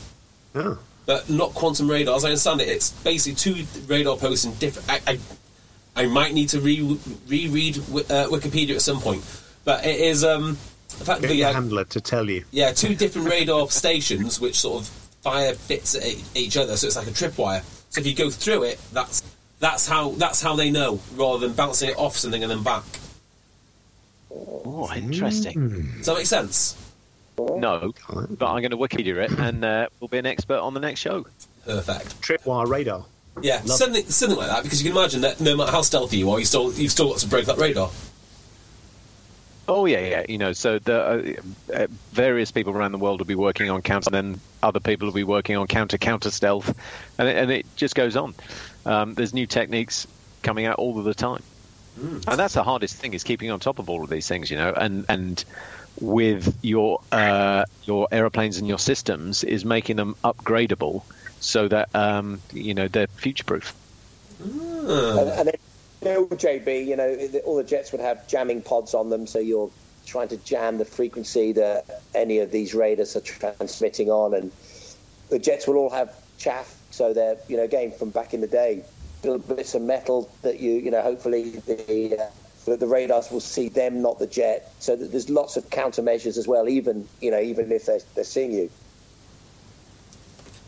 [0.54, 0.78] Oh.
[1.06, 2.16] but not quantum radar.
[2.16, 4.88] As I understand it, it's basically two radar posts in different.
[4.90, 5.18] I, I,
[5.96, 6.98] I might need to re-
[7.28, 9.22] reread uh, Wikipedia at some point,
[9.64, 10.58] but it is um,
[11.00, 12.44] effectively your uh, handler to tell you.
[12.50, 14.88] yeah two different radar stations which sort of
[15.22, 16.04] fire bits at
[16.36, 17.62] each other, so it's like a tripwire.
[17.90, 19.22] So if you go through it, that's
[19.60, 22.82] that's how that's how they know, rather than bouncing it off something and then back.
[24.34, 25.92] Oh, interesting.
[25.98, 26.76] Does that make sense?
[27.38, 30.80] No, but I'm going to Wikipedia it and uh, we'll be an expert on the
[30.80, 31.26] next show.
[31.64, 32.20] Perfect.
[32.20, 33.04] Tripwire radar.
[33.42, 36.30] Yeah, something something like that because you can imagine that no matter how stealthy you
[36.30, 37.90] are, you still you've still got to break that radar.
[39.66, 40.24] Oh yeah, yeah.
[40.28, 41.38] You know, so the
[41.72, 44.78] uh, uh, various people around the world will be working on counter, and then other
[44.78, 46.78] people will be working on counter counter stealth,
[47.18, 48.34] and it, and it just goes on.
[48.86, 50.06] Um, there's new techniques
[50.42, 51.42] coming out all of the time,
[51.96, 54.50] and that's the hardest thing is keeping on top of all of these things.
[54.50, 55.44] You know, and and
[56.00, 61.02] with your uh, your aeroplanes and your systems is making them upgradable
[61.40, 63.74] so that um, you know they're future proof.
[64.40, 65.54] And, and then,
[66.02, 69.38] you know, JB, you know, all the jets would have jamming pods on them, so
[69.38, 69.70] you're
[70.06, 74.52] trying to jam the frequency that any of these radars are transmitting on, and
[75.30, 78.46] the jets will all have chaff, so they're, you know, again from back in the
[78.46, 78.93] day, little
[79.38, 82.26] bits of metal that you, you know, hopefully the uh,
[82.64, 84.72] the, the radars will see them, not the jet.
[84.78, 88.24] So that there's lots of countermeasures as well, even you know, even if they're, they're
[88.24, 88.70] seeing you.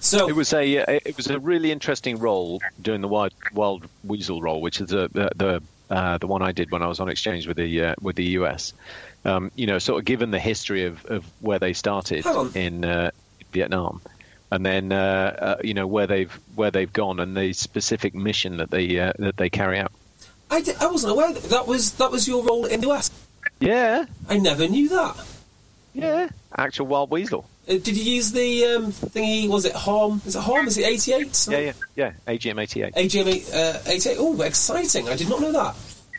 [0.01, 3.87] So It was a uh, it was a really interesting role doing the wild, wild
[4.05, 5.63] weasel role, which is the the the,
[5.95, 8.25] uh, the one I did when I was on exchange with the uh, with the
[8.41, 8.73] US.
[9.25, 13.11] Um, you know, sort of given the history of, of where they started in uh,
[13.51, 14.01] Vietnam,
[14.51, 18.59] and then uh, uh, you know where they've where they've gone and the specific mission
[18.59, 19.93] that they uh, that they carry out.
[20.51, 23.11] I, wasn't aware that, that was that was your role in the US.
[23.59, 25.17] Yeah, I never knew that.
[25.95, 27.49] yeah, actual wild weasel.
[27.69, 29.49] Uh, did you use the um, thingy?
[29.49, 30.23] Was it HARM?
[30.25, 30.69] Is it HARM?
[30.69, 31.47] Is it eighty eight?
[31.51, 32.13] Yeah, yeah, yeah.
[32.29, 32.95] AGM eighty eight.
[32.95, 34.17] AGM uh, eighty eight.
[34.21, 35.09] Oh, exciting!
[35.09, 35.75] I did not know that.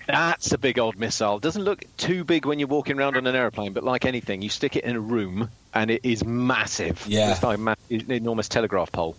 [0.08, 1.38] That's a big old missile.
[1.40, 4.50] Doesn't look too big when you're walking around on an airplane, but like anything, you
[4.50, 7.06] stick it in a room and it is massive.
[7.08, 7.32] Yeah.
[7.32, 9.16] It's like a ma- an enormous telegraph pole.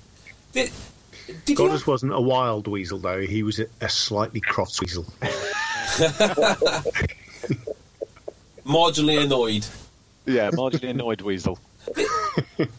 [0.53, 0.71] Did,
[1.27, 1.57] did you?
[1.57, 5.05] Godders wasn't a wild weasel though; he was a, a slightly cross weasel.
[8.67, 9.67] marginally annoyed.
[10.27, 11.59] Yeah, marginally annoyed weasel.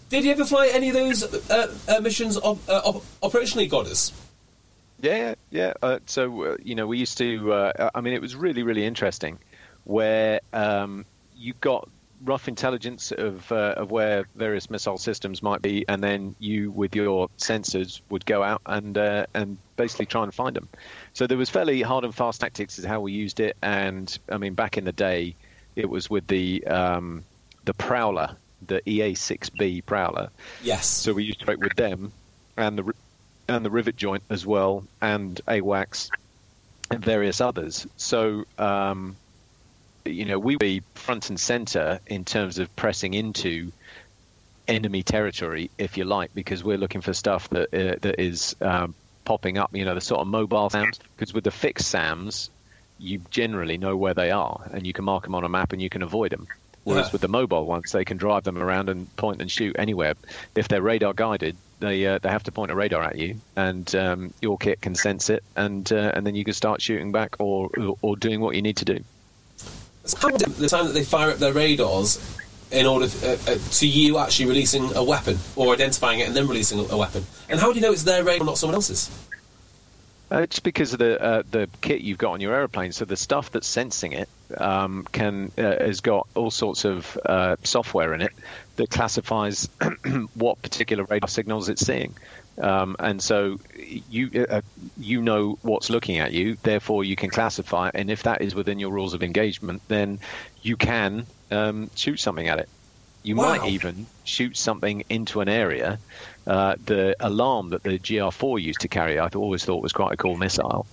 [0.09, 4.11] Did you ever fly any of those uh, uh, missions op- uh, op- operationally, Godders?
[5.01, 5.73] Yeah, yeah.
[5.81, 7.53] Uh, so uh, you know, we used to.
[7.53, 9.39] Uh, I mean, it was really, really interesting,
[9.85, 11.89] where um, you got
[12.23, 16.95] rough intelligence of uh, of where various missile systems might be, and then you, with
[16.95, 20.67] your sensors, would go out and uh, and basically try and find them.
[21.13, 24.37] So there was fairly hard and fast tactics is how we used it, and I
[24.37, 25.35] mean, back in the day,
[25.75, 27.23] it was with the um,
[27.65, 30.29] the Prowler, the EA6B Prowler.
[30.63, 30.87] Yes.
[30.87, 32.11] So we used to work with them,
[32.57, 32.93] and the
[33.47, 36.09] and the rivet joint as well, and AWACS
[36.91, 37.87] and various others.
[37.97, 39.15] So um,
[40.11, 43.71] you know, we be front and center in terms of pressing into
[44.67, 48.93] enemy territory, if you like, because we're looking for stuff that uh, that is um,
[49.25, 49.75] popping up.
[49.75, 50.99] You know, the sort of mobile SAMs.
[51.15, 52.49] Because with the fixed SAMs,
[52.99, 55.81] you generally know where they are, and you can mark them on a map, and
[55.81, 56.47] you can avoid them.
[56.83, 57.11] Whereas Yeah.
[57.13, 60.13] with the mobile ones, they can drive them around and point and shoot anywhere.
[60.55, 63.93] If they're radar guided, they uh, they have to point a radar at you, and
[63.95, 67.35] um, your kit can sense it, and uh, and then you can start shooting back
[67.39, 67.69] or
[68.01, 69.03] or doing what you need to do.
[70.13, 72.19] The time that they fire up their radars
[72.71, 76.47] in order uh, uh, to you actually releasing a weapon or identifying it and then
[76.47, 77.25] releasing a weapon?
[77.49, 79.09] And how do you know it's their radar, not someone else's?
[80.31, 83.17] Uh, just because of the uh, the kit you've got on your aeroplane, so the
[83.17, 88.21] stuff that's sensing it um, can uh, has got all sorts of uh, software in
[88.21, 88.31] it
[88.75, 89.67] that classifies
[90.35, 92.13] what particular radar signals it's seeing,
[92.61, 94.61] um, and so you uh,
[94.95, 96.57] you know what's looking at you.
[96.63, 100.19] Therefore, you can classify, it, and if that is within your rules of engagement, then
[100.61, 102.69] you can um, shoot something at it.
[103.23, 103.35] You Wow.
[103.35, 105.99] might even shoot something into an area.
[106.47, 110.17] Uh, the alarm that the GR4 used to carry, I always thought was quite a
[110.17, 110.87] cool missile.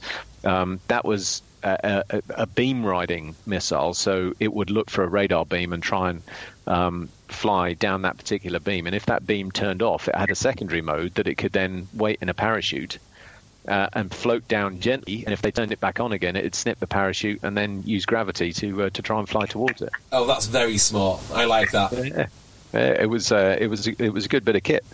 [0.44, 5.08] Um, that was a, a, a beam riding missile, so it would look for a
[5.08, 6.24] radar beam and try and
[6.66, 8.86] um, fly down that particular beam.
[8.86, 11.88] And if that beam turned off, it had a secondary mode that it could then
[11.94, 12.98] wait in a parachute
[13.68, 15.24] uh, and float down gently.
[15.24, 18.06] And if they turned it back on again, it'd snip the parachute and then use
[18.06, 19.90] gravity to uh, to try and fly towards it.
[20.12, 21.20] Oh, that's very smart.
[21.32, 21.92] I like that.
[21.92, 22.26] Yeah.
[22.72, 24.84] It was uh, it was it was a good bit of kit.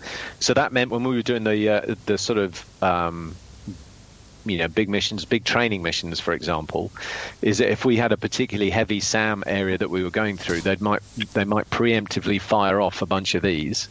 [0.40, 3.34] So that meant when we were doing the uh, the sort of um,
[4.44, 6.90] you know big missions, big training missions, for example,
[7.40, 10.60] is that if we had a particularly heavy SAM area that we were going through,
[10.60, 11.02] they might
[11.34, 13.88] they might preemptively fire off a bunch of these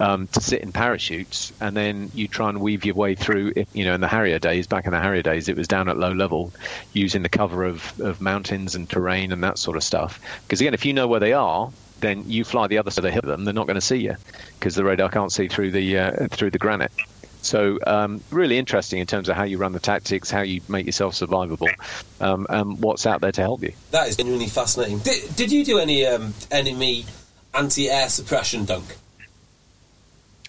[0.00, 3.52] um, to sit in parachutes, and then you try and weave your way through.
[3.72, 5.98] You know, in the Harrier days, back in the Harrier days, it was down at
[5.98, 6.52] low level,
[6.92, 10.20] using the cover of of mountains and terrain and that sort of stuff.
[10.42, 13.04] Because again, if you know where they are, then you fly the other side of
[13.04, 13.22] the hill.
[13.22, 14.14] Them, they're not going to see you
[14.58, 16.92] because the radar can't see through the uh, through the granite.
[17.44, 20.86] So um, really interesting in terms of how you run the tactics, how you make
[20.86, 21.68] yourself survivable,
[22.20, 23.72] um, and what's out there to help you.
[23.90, 24.98] That is genuinely fascinating.
[24.98, 27.04] Did, did you do any um, enemy
[27.54, 28.96] anti-air suppression dunk?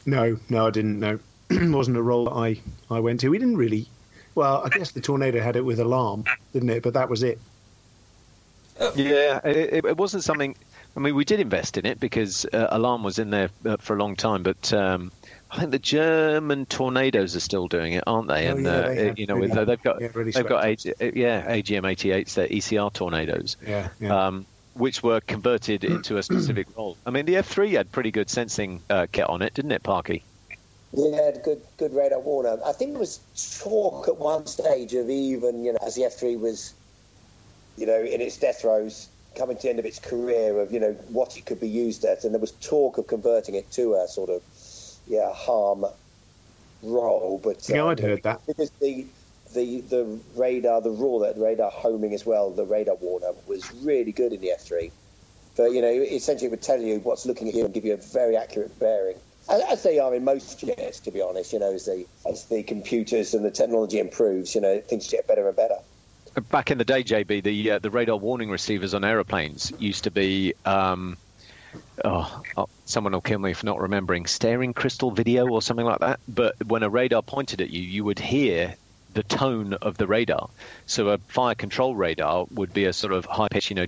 [0.06, 1.00] No, no, I didn't.
[1.00, 1.20] No,
[1.52, 3.30] wasn't a role that I I went to.
[3.30, 3.88] We didn't really.
[4.36, 6.84] Well, I guess the tornado had it with alarm, didn't it?
[6.84, 7.40] But that was it.
[8.96, 10.56] Yeah, it, it- it wasn't something.
[10.98, 13.96] I mean, we did invest in it because uh, Alarm was in there uh, for
[13.98, 15.12] a long time, but um,
[15.52, 18.48] I think the German tornadoes are still doing it, aren't they?
[18.48, 20.48] Oh, and yeah, uh, they have you know, really- with, they've got yeah, really they've
[20.48, 23.58] got AG, yeah AGM 88s, they're ECR tornadoes.
[23.66, 24.28] Yeah, yeah.
[24.28, 26.98] Um, which were converted into a specific role.
[27.06, 30.24] I mean, the F3 had pretty good sensing uh, kit on it, didn't it, Parky?
[30.92, 32.58] Yeah, good, good radar warner.
[32.66, 33.20] I think there was
[33.64, 36.74] talk at one stage of even, you know, as the F3 was,
[37.78, 40.80] you know, in its death throes, coming to the end of its career, of you
[40.80, 43.96] know what it could be used at, and there was talk of converting it to
[43.96, 44.42] a sort of,
[45.08, 45.86] yeah, harm
[46.82, 47.40] role.
[47.44, 48.42] But Yeah, uh, I'd heard that.
[48.46, 49.06] because the
[49.54, 54.12] the the radar, the raw that radar homing as well, the radar warner was really
[54.12, 54.92] good in the F3.
[55.58, 57.94] But you know, essentially, it would tell you what's looking at you and give you
[57.94, 59.18] a very accurate bearing,
[59.50, 61.54] as, as they are in most jets, to be honest.
[61.54, 65.28] You know, as the as the computers and the technology improves, you know, things get
[65.28, 65.78] better and better.
[66.50, 70.12] Back in the day, JB, the uh, the radar warning receivers on aeroplanes used to
[70.12, 70.54] be.
[70.66, 71.18] Um,
[72.04, 76.00] oh, oh, someone will kill me for not remembering staring crystal video or something like
[76.00, 76.20] that.
[76.28, 78.76] But when a radar pointed at you, you would hear
[79.14, 80.50] the tone of the radar.
[80.86, 83.86] So a fire control radar would be a sort of high pitch, you know,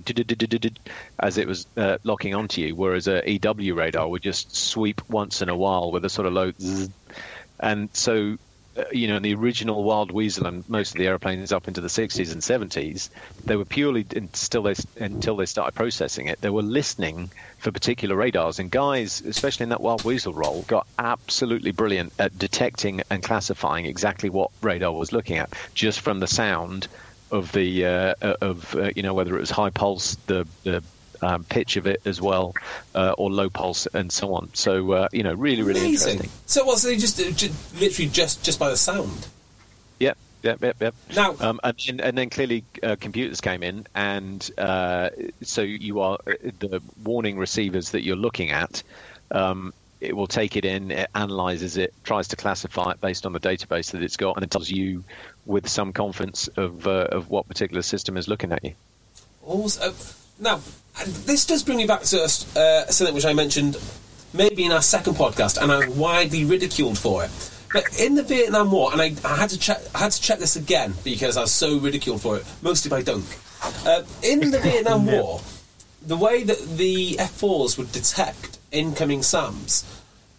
[1.20, 5.42] as it was uh, locking onto you, whereas a EW radar would just sweep once
[5.42, 6.52] in a while with a sort of low.
[6.58, 6.88] zzz.
[7.60, 8.38] And so
[8.92, 11.88] you know, in the original Wild Weasel and most of the airplanes up into the
[11.88, 13.10] 60s and 70s,
[13.44, 16.40] they were purely until they until they started processing it.
[16.40, 20.86] They were listening for particular radars, and guys, especially in that Wild Weasel role, got
[20.98, 26.26] absolutely brilliant at detecting and classifying exactly what radar was looking at just from the
[26.26, 26.88] sound
[27.30, 30.82] of the uh, of uh, you know whether it was high pulse, the the
[31.22, 32.54] um, pitch of it as well,
[32.94, 34.50] uh, or low pulse, and so on.
[34.54, 36.12] So uh, you know, really, really Amazing.
[36.12, 36.30] interesting.
[36.46, 36.78] So, what?
[36.78, 39.26] So they just, uh, ju- literally just just by the sound.
[39.98, 40.16] Yep.
[40.44, 40.94] Yep, yep, yep.
[41.16, 45.10] Now- um, and, and, and then clearly uh, computers came in, and uh,
[45.42, 48.82] so you are uh, the warning receivers that you're looking at.
[49.32, 53.32] Um, it will take it in, it analyzes it, tries to classify it based on
[53.32, 55.02] the database that it's got, and it tells you
[55.44, 58.74] with some confidence of uh, of what particular system is looking at you.
[59.44, 59.92] Also,
[60.40, 60.60] now,
[61.04, 63.76] this does bring me back to uh, something which I mentioned
[64.32, 67.30] maybe in our second podcast, and I was widely ridiculed for it.
[67.72, 70.38] But in the Vietnam War, and I, I had to check, I had to check
[70.38, 73.26] this again because I was so ridiculed for it, mostly by Dunk.
[73.84, 75.40] Uh, in the Vietnam War,
[76.06, 79.84] the way that the F4s would detect incoming SAMs,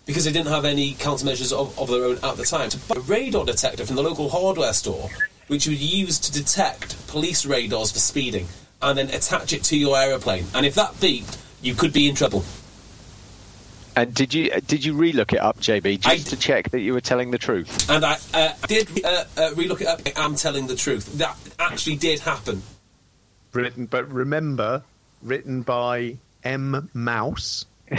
[0.05, 2.95] because they didn't have any countermeasures of, of their own at the time, to buy
[2.95, 5.09] a radar detector from the local hardware store,
[5.47, 8.47] which you would use to detect police radars for speeding,
[8.81, 10.45] and then attach it to your aeroplane.
[10.53, 12.43] And if that beeped, you could be in trouble.
[13.95, 16.93] And did you did you relook it up, JB, I- just to check that you
[16.93, 17.89] were telling the truth?
[17.89, 20.01] And I uh, did uh, uh, relook it up.
[20.05, 21.17] I am telling the truth.
[21.17, 22.61] That actually did happen.
[23.51, 24.83] Written, but remember,
[25.21, 26.89] written by M.
[26.93, 27.65] Mouse.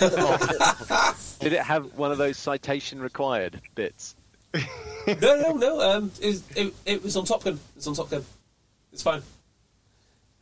[0.00, 4.16] Did it have one of those citation required bits?
[4.54, 4.60] no,
[5.16, 5.80] no, no.
[5.80, 7.60] Um, it, was, it, it was on Top Gun.
[7.76, 8.24] It's on Top Gun.
[8.92, 9.22] It's fine.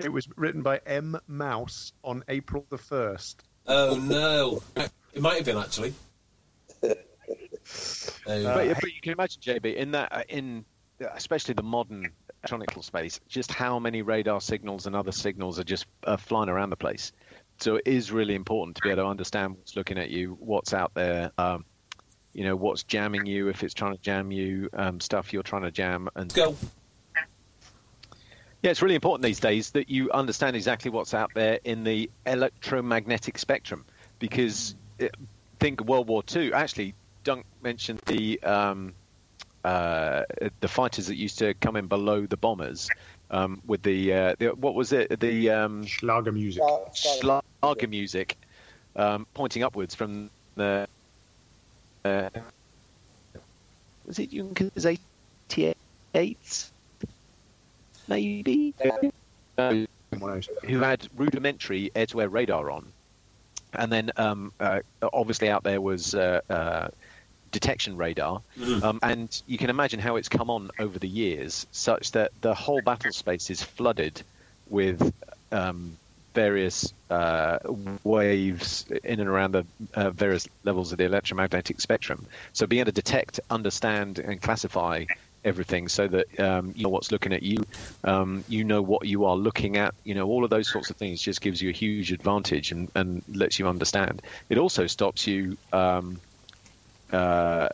[0.02, 1.18] It was written by M.
[1.26, 3.42] Mouse on April the first.
[3.66, 4.62] Oh no,
[5.12, 5.94] it might have been actually.
[6.82, 6.94] Oh,
[8.26, 10.64] but, but you can imagine, JB, in that, uh, in
[11.00, 12.10] uh, especially the modern
[12.42, 16.70] electronic space, just how many radar signals and other signals are just uh, flying around
[16.70, 17.12] the place.
[17.58, 20.72] So it is really important to be able to understand what's looking at you, what's
[20.72, 21.64] out there, um,
[22.32, 25.62] you know, what's jamming you if it's trying to jam you, um, stuff you're trying
[25.62, 26.56] to jam, and Go.
[28.62, 32.10] Yeah, it's really important these days that you understand exactly what's out there in the
[32.26, 33.86] electromagnetic spectrum,
[34.18, 35.14] because it,
[35.58, 36.52] think of World War II.
[36.52, 36.94] Actually,
[37.24, 38.92] Dunk mentioned the um,
[39.64, 40.24] uh,
[40.60, 42.88] the fighters that used to come in below the bombers
[43.30, 46.62] um, with the, uh, the what was it the um, Schräge Musik.
[46.94, 48.36] Schräge Musik
[48.96, 50.86] um, pointing upwards from the
[52.04, 52.28] uh,
[54.06, 56.70] was it Junkers 88
[58.10, 58.74] maybe
[59.56, 60.48] One of those.
[60.64, 62.84] who had rudimentary air-to-air radar on,
[63.72, 64.80] and then um, uh,
[65.12, 66.88] obviously out there was uh, uh,
[67.52, 68.42] detection radar,
[68.82, 72.54] um, and you can imagine how it's come on over the years, such that the
[72.54, 74.22] whole battle space is flooded
[74.68, 75.12] with
[75.52, 75.96] um,
[76.34, 77.58] various uh,
[78.04, 82.26] waves in and around the uh, various levels of the electromagnetic spectrum.
[82.52, 85.06] So being able to detect, understand, and classify
[85.44, 87.58] everything so that um, you know what's looking at you,
[88.04, 90.96] um, you know what you are looking at, you know all of those sorts of
[90.96, 94.22] things just gives you a huge advantage and, and lets you understand.
[94.48, 96.20] It also stops you um,
[97.12, 97.68] uh,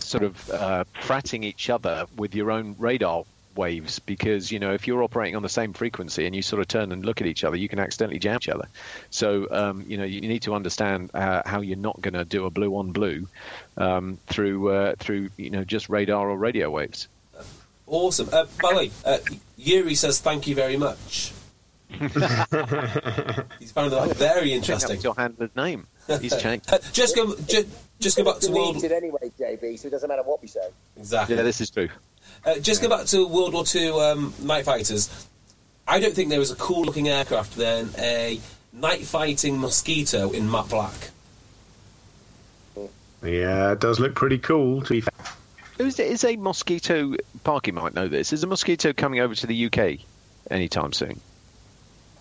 [0.00, 3.24] sort of uh, fratting each other with your own radar
[3.58, 6.68] waves because you know if you're operating on the same frequency and you sort of
[6.68, 8.68] turn and look at each other you can accidentally jam each other
[9.10, 12.46] so um, you know you need to understand uh, how you're not going to do
[12.46, 13.26] a blue on blue
[13.76, 17.08] um, through uh, through you know just radar or radio waves
[17.90, 18.28] Awesome.
[18.30, 19.16] Uh, by the way, uh,
[19.56, 21.32] Yuri says thank you very much.
[21.88, 24.98] He's found that very interesting.
[24.98, 25.86] out your handler's name
[26.20, 27.66] he's changed Uh, just go, just,
[27.98, 28.74] just go back to World.
[28.74, 30.68] deleted anyway, JB, so it doesn't matter what we say.
[30.98, 31.36] Exactly.
[31.36, 31.88] yeah this is true
[32.48, 35.28] Uh, just go back to World War Two um, night fighters.
[35.86, 38.40] I don't think there was a cool looking aircraft than a
[38.72, 41.10] night fighting mosquito in matte black.
[43.22, 44.80] Yeah, it does look pretty cool.
[44.80, 45.12] To be fair.
[45.86, 49.66] is, is a mosquito Parky might know this is a mosquito coming over to the
[49.66, 49.98] UK
[50.50, 51.20] anytime soon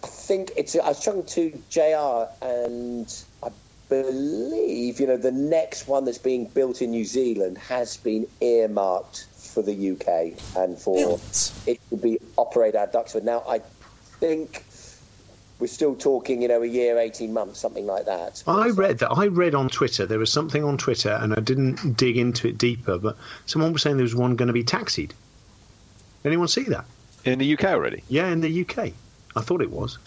[0.04, 0.76] I think it's.
[0.78, 3.50] I was talking to JR, and I
[3.88, 9.26] believe you know the next one that's being built in New Zealand has been earmarked
[9.58, 11.52] for the UK and for Built?
[11.66, 13.24] it to be operated at Duxford.
[13.24, 13.58] Now I
[14.20, 14.64] think
[15.60, 18.44] we're still talking, you know, a year, eighteen months, something like that.
[18.46, 19.10] I read that.
[19.10, 22.60] I read on Twitter there was something on Twitter, and I didn't dig into it
[22.60, 23.00] deeper.
[23.00, 25.14] But someone was saying there was one going to be taxied.
[26.24, 26.86] Anyone see that?
[27.26, 28.92] in the UK already Yeah, in the UK.
[29.36, 29.98] I thought it was.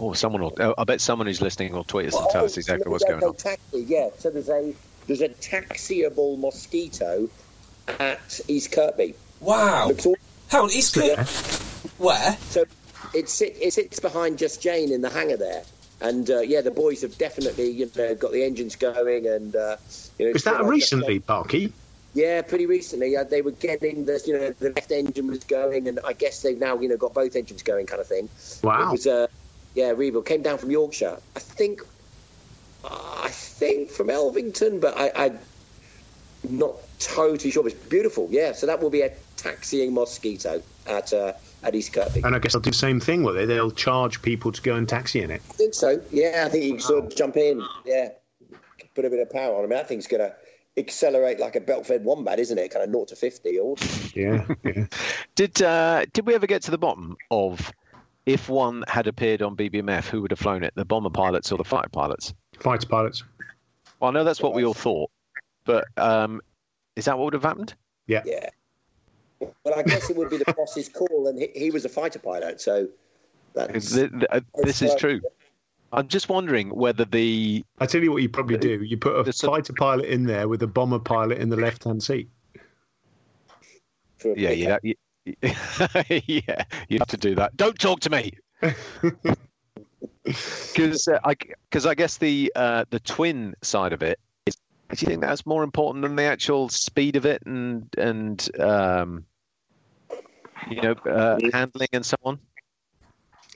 [0.00, 2.46] oh someone will oh, I bet someone who's listening will tweet us and tell Oh,
[2.46, 4.74] us exactly so what's there's going no on Taxi, yeah, so there's a
[5.06, 7.28] there's a taxiable mosquito
[7.88, 9.14] at East Kirkby.
[9.40, 9.88] Wow.
[9.88, 10.16] Looks all-
[10.48, 11.24] Hang on, East Yeah.
[11.98, 12.36] Where?
[12.50, 12.64] So
[13.14, 15.64] it, sit, it sits behind Just Jane in the hangar there.
[16.00, 19.76] And uh, yeah, the boys have definitely you know got the engines going, and uh,
[20.18, 20.32] you know.
[20.32, 21.72] Was that it's- recently, Parky?
[22.14, 23.16] Yeah, pretty recently.
[23.16, 26.42] Uh, they were getting the you know the left engine was going, and I guess
[26.42, 28.28] they've now you know got both engines going, kind of thing.
[28.62, 28.88] Wow.
[28.88, 29.26] It was uh,
[29.74, 31.16] yeah, rebuild came down from Yorkshire.
[31.34, 31.80] I think,
[32.84, 35.32] I think from Elvington, but I, I
[36.48, 36.74] not
[37.06, 38.28] totally sure, it's beautiful.
[38.30, 41.32] Yeah, so that will be a taxiing mosquito at uh,
[41.62, 42.22] at East Kirkby.
[42.24, 43.46] And I guess they'll do the same thing, will they?
[43.46, 45.42] They'll charge people to go and taxi in it.
[45.50, 46.00] I think so.
[46.10, 47.62] Yeah, I think you can sort of jump in.
[47.84, 48.10] Yeah,
[48.94, 49.60] put a bit of power on.
[49.60, 50.34] I mean, that thing's gonna
[50.76, 52.70] accelerate like a belt-fed wombat, isn't it?
[52.70, 53.58] Kind of naught to fifty.
[53.58, 54.10] Awesome.
[54.14, 54.86] Yeah, yeah.
[55.34, 57.72] Did uh, did we ever get to the bottom of
[58.26, 60.72] if one had appeared on BBMF, who would have flown it?
[60.74, 62.32] The bomber pilots or the fighter pilots?
[62.60, 63.22] Fighter pilots.
[64.00, 65.10] Well, I know that's what we all thought,
[65.64, 66.40] but um,
[66.96, 67.74] is that what would have happened?
[68.06, 68.22] Yeah.
[68.24, 68.50] Yeah.
[69.40, 72.18] Well, I guess it would be the boss's call, and he, he was a fighter
[72.18, 72.88] pilot, so
[73.54, 73.92] that's.
[73.92, 75.20] Th- th- uh, This is true.
[75.92, 78.82] I'm just wondering whether the I tell you what, you probably do.
[78.82, 82.02] You put a The fighter pilot in there with a bomber pilot in the left-hand
[82.02, 82.28] seat.
[84.24, 84.94] yeah yeah yeah
[86.26, 87.56] yeah you have to do that.
[87.56, 88.32] Don't talk to me.
[90.24, 91.34] Because uh, I
[91.70, 94.33] because I guess the uh, the twin side of it is.
[94.90, 99.24] Do you think that's more important than the actual speed of it and and um,
[100.70, 102.38] you know uh, handling and so on?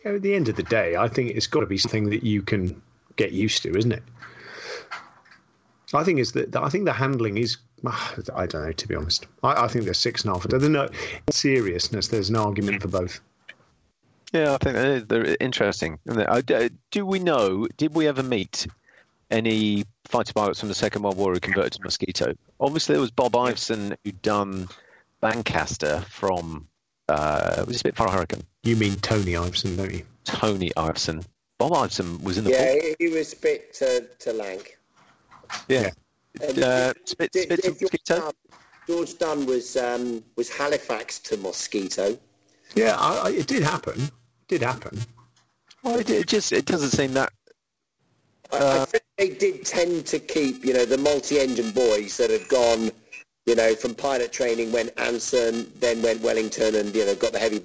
[0.04, 2.40] At the end of the day, I think it's got to be something that you
[2.42, 2.80] can
[3.16, 4.02] get used to, isn't it?
[5.94, 7.56] I think is that I think the handling is.
[8.34, 9.26] I don't know, to be honest.
[9.44, 10.42] I, I think there's six and a half.
[10.48, 10.90] There's no in
[11.32, 12.08] seriousness.
[12.08, 13.20] There's an argument for both.
[14.32, 15.98] Yeah, I think they're, they're interesting.
[16.06, 17.68] And they- I- uh, Do we know?
[17.76, 18.66] Did we ever meet
[19.30, 22.32] any fighter pilots from the Second World War who converted to Mosquito?
[22.60, 24.68] Obviously, there was Bob Iveson who'd done
[25.22, 26.66] Lancaster from
[27.08, 28.42] uh, was it Spitfire Hurricane?
[28.62, 30.04] You mean Tony Iveson, don't you?
[30.24, 31.24] Tony Iveson.
[31.58, 32.82] Bob Iveson was in the Yeah, book.
[32.98, 34.78] he, he was spit to, to Lank.
[35.68, 35.90] Yeah.
[36.42, 38.20] And Uh, Spit- if- Spit to Mosquito?
[38.20, 38.32] Dunn-
[38.86, 42.16] George Dunn was um, was Halifax to Mosquito.
[42.74, 44.00] Yeah, I, I, it did happen.
[44.00, 44.10] It
[44.48, 44.98] did happen.
[45.82, 47.32] Well, it, it just it doesn't seem that.
[48.50, 52.48] Uh, I think they did tend to keep, you know, the multi-engine boys that had
[52.48, 52.90] gone,
[53.46, 57.38] you know, from pilot training went Anson, then went Wellington, and you know got the
[57.38, 57.62] heavy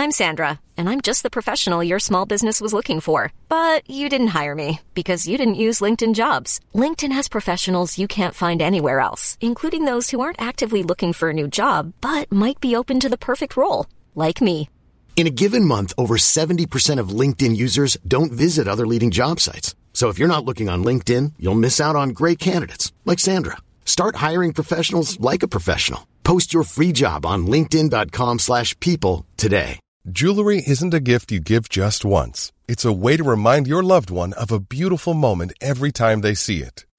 [0.00, 3.32] I'm Sandra, and I'm just the professional your small business was looking for.
[3.48, 6.60] But you didn't hire me because you didn't use LinkedIn jobs.
[6.72, 11.30] LinkedIn has professionals you can't find anywhere else, including those who aren't actively looking for
[11.30, 14.70] a new job but might be open to the perfect role, like me.
[15.18, 19.74] In a given month, over 70% of LinkedIn users don't visit other leading job sites.
[19.92, 23.56] So if you're not looking on LinkedIn, you'll miss out on great candidates like Sandra.
[23.84, 26.06] Start hiring professionals like a professional.
[26.22, 29.80] Post your free job on linkedin.com/people today.
[30.08, 32.52] Jewelry isn't a gift you give just once.
[32.68, 36.36] It's a way to remind your loved one of a beautiful moment every time they
[36.36, 36.84] see it.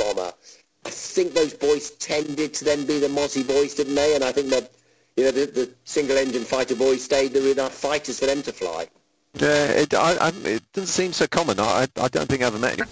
[0.00, 0.32] Bomber.
[0.86, 4.14] I think those boys tended to then be the Mozzie boys, didn't they?
[4.14, 4.72] And I think that
[5.16, 7.32] you know the, the single-engine fighter boys stayed.
[7.32, 8.88] There were enough fighters for them to fly.
[9.34, 11.60] Yeah, it, I, I, it doesn't seem so common.
[11.60, 12.80] I, I don't think I've ever met.
[12.80, 12.90] Any.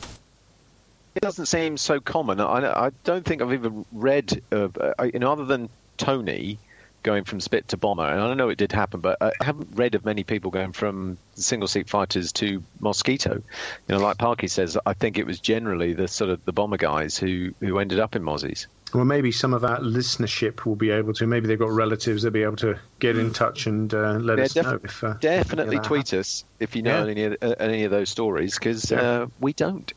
[1.14, 2.40] It doesn't seem so common.
[2.40, 4.68] I, I don't think I've even read, uh,
[5.12, 6.58] you know, other than Tony
[7.02, 9.68] going from Spit to Bomber, and I don't know it did happen, but I haven't
[9.74, 13.34] read of many people going from single-seat fighters to Mosquito.
[13.34, 16.76] You know, like Parky says, I think it was generally the sort of the bomber
[16.76, 18.66] guys who who ended up in Mozzies.
[18.94, 21.26] Well, maybe some of our listenership will be able to.
[21.26, 24.44] Maybe they've got relatives they'll be able to get in touch and uh, let Yeah,
[24.44, 27.10] us def- know if uh, Definitely any tweet us if you know Yeah.
[27.10, 29.00] any of, uh, any of those stories, because Yeah.
[29.00, 29.92] uh, we don't.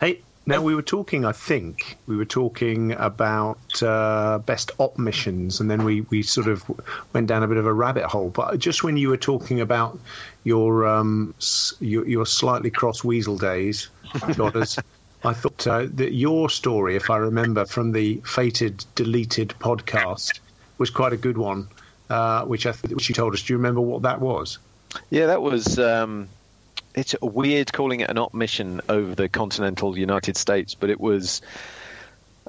[0.00, 0.20] Hey,
[0.50, 1.24] now we were talking.
[1.24, 6.48] I think we were talking about uh, best op missions, and then we, we sort
[6.48, 6.64] of
[7.12, 8.30] went down a bit of a rabbit hole.
[8.30, 9.98] But just when you were talking about
[10.44, 11.34] your um,
[11.80, 13.88] your, your slightly cross weasel days,
[14.36, 14.78] Godders,
[15.24, 20.40] I thought uh, that your story, if I remember from the fated deleted podcast,
[20.78, 21.68] was quite a good one.
[22.08, 23.42] Uh, which I th- which you told us.
[23.44, 24.58] Do you remember what that was?
[25.10, 25.78] Yeah, that was.
[25.78, 26.28] Um,
[27.00, 31.40] it's weird calling it an op mission over the continental United States, but it was.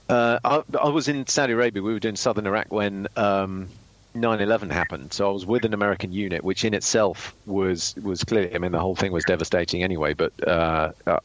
[0.09, 1.81] Uh, I, I was in Saudi Arabia.
[1.81, 3.69] We were doing southern Iraq when um,
[4.13, 5.13] 9/11 happened.
[5.13, 8.53] So I was with an American unit, which in itself was was clearly.
[8.53, 10.13] I mean, the whole thing was devastating anyway.
[10.13, 11.19] But uh, uh,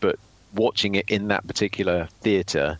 [0.00, 0.18] but
[0.54, 2.78] watching it in that particular theater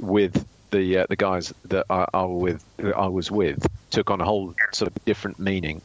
[0.00, 2.64] with the uh, the guys that I, I, with
[2.96, 5.82] I was with took on a whole sort of different meaning.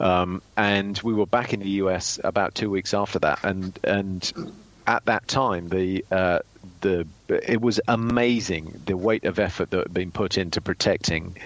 [0.00, 4.32] Um, and we were back in the US about two weeks after that, and and
[4.86, 6.40] at that time the uh,
[6.80, 11.36] the it was amazing the weight of effort that had been put into protecting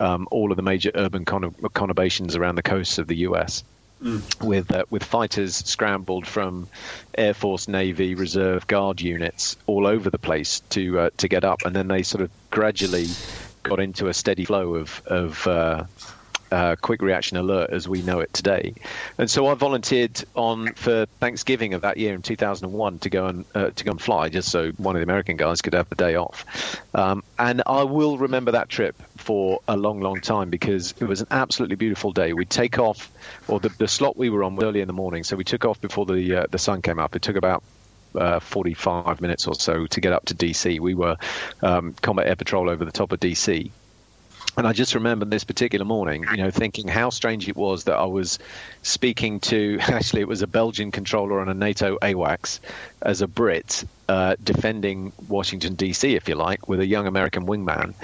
[0.00, 3.64] um, all of the major urban con- conurbations around the coasts of the US.
[4.02, 4.44] Mm.
[4.44, 6.66] With uh, with fighters scrambled from
[7.16, 11.62] Air Force, Navy, Reserve, Guard units all over the place to uh, to get up,
[11.64, 13.06] and then they sort of gradually
[13.62, 15.46] got into a steady flow of of
[16.80, 18.74] quick reaction alert as we know it today.
[19.18, 23.44] And so I volunteered on for Thanksgiving of that year in 2001 to go and
[23.54, 25.94] uh, to go and fly, just so one of the American guys could have the
[25.94, 26.44] day off.
[26.94, 31.20] Um, and I will remember that trip for a long, long time because it was
[31.20, 32.32] an absolutely beautiful day.
[32.32, 33.10] We'd take off,
[33.48, 35.64] or the, the slot we were on was early in the morning, so we took
[35.64, 37.16] off before the uh, the sun came up.
[37.16, 37.62] It took about
[38.14, 40.80] uh, 45 minutes or so to get up to DC.
[40.80, 41.16] We were
[41.62, 43.70] um, combat air patrol over the top of DC.
[44.56, 47.96] And I just remember this particular morning, you know, thinking how strange it was that
[47.96, 48.38] I was
[48.82, 52.60] speaking to actually it was a Belgian controller on a NATO AWACS
[53.00, 56.14] as a Brit uh, defending Washington D.C.
[56.14, 57.94] if you like, with a young American wingman.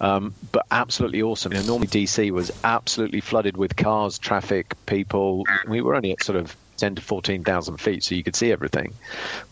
[0.00, 1.52] Um, but absolutely awesome.
[1.52, 5.44] You know, normally DC was absolutely flooded with cars, traffic, people.
[5.66, 8.92] We were only at sort of 10 to 14,000 feet, so you could see everything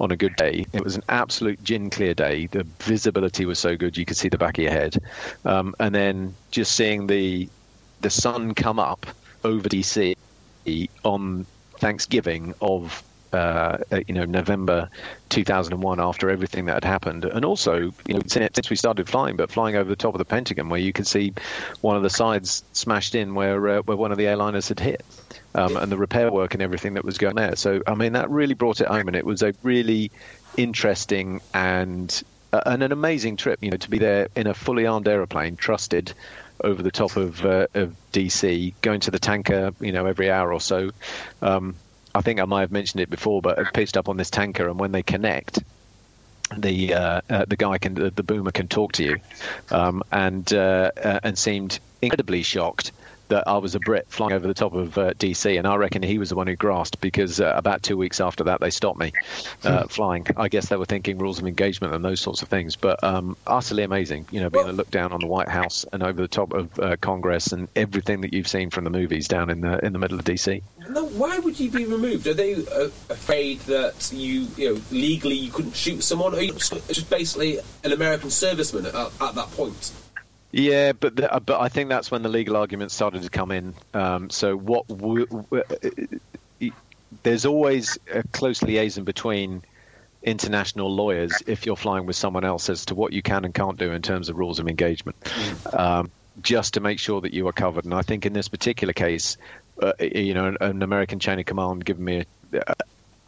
[0.01, 0.67] on a good day.
[0.73, 2.47] It was an absolute gin clear day.
[2.47, 4.97] The visibility was so good, you could see the back of your head.
[5.45, 7.49] Um, and then just seeing the
[8.01, 9.07] the sun come up
[9.45, 10.15] over DC
[11.05, 11.47] on
[11.79, 13.03] Thanksgiving of
[13.33, 14.89] uh, you know November
[15.31, 19.51] 2001 after everything that had happened, and also you know since we started flying, but
[19.51, 21.33] flying over the top of the Pentagon where you could see
[21.81, 25.05] one of the sides smashed in where uh, where one of the airliners had hit
[25.55, 27.57] um, and the repair work and everything that was going there.
[27.57, 30.11] So, I mean, that really brought it home, and it was a really
[30.57, 33.63] interesting and uh, and an amazing trip.
[33.63, 36.13] You know, to be there in a fully armed aeroplane, trusted
[36.63, 40.53] over the top of, uh, of DC, going to the tanker, you know, every hour
[40.53, 40.91] or so.
[41.43, 41.75] Um,
[42.15, 44.69] I think I might have mentioned it before, but I pitched up on this tanker,
[44.69, 45.59] and when they connect,
[46.57, 49.17] the uh, uh, the guy can the, the, boomer can talk to you,
[49.71, 52.93] um, and uh, uh and seemed incredibly shocked
[53.29, 56.03] that I was a Brit flying over the top of uh, DC, and I reckon
[56.03, 58.99] he was the one who grasped because uh, about two weeks after that they stopped
[58.99, 59.13] me
[59.65, 59.87] uh, hmm.
[59.89, 60.27] flying.
[60.37, 63.37] I guess they were thinking rules of engagement and those sorts of things, but um,
[63.47, 64.27] utterly amazing.
[64.31, 66.53] You know, being well, a look down on the White House and over the top
[66.53, 69.93] of uh, Congress and everything that you've seen from the movies down in the in
[69.93, 70.63] the middle of DC.
[70.91, 72.27] No, why would you be removed?
[72.27, 76.35] Are they uh, afraid that you, you know, legally you couldn't shoot someone?
[76.35, 79.93] Are you just basically an American serviceman at, at that point?
[80.57, 83.51] Yeah, but the, uh, but I think that's when the legal arguments started to come
[83.51, 83.75] in.
[83.93, 86.69] Um, so what w- w- uh,
[87.25, 89.65] there's always a close liaison between
[90.23, 93.77] international lawyers if you're flying with someone else as to what you can and can't
[93.77, 95.77] do in terms of rules of engagement, mm.
[95.77, 96.09] um,
[96.41, 97.85] just to make sure that you are covered.
[97.85, 99.37] And I think in this particular case,
[99.83, 102.25] uh, you know, an, an, American chain of command giving me.
[102.53, 102.75] A, uh,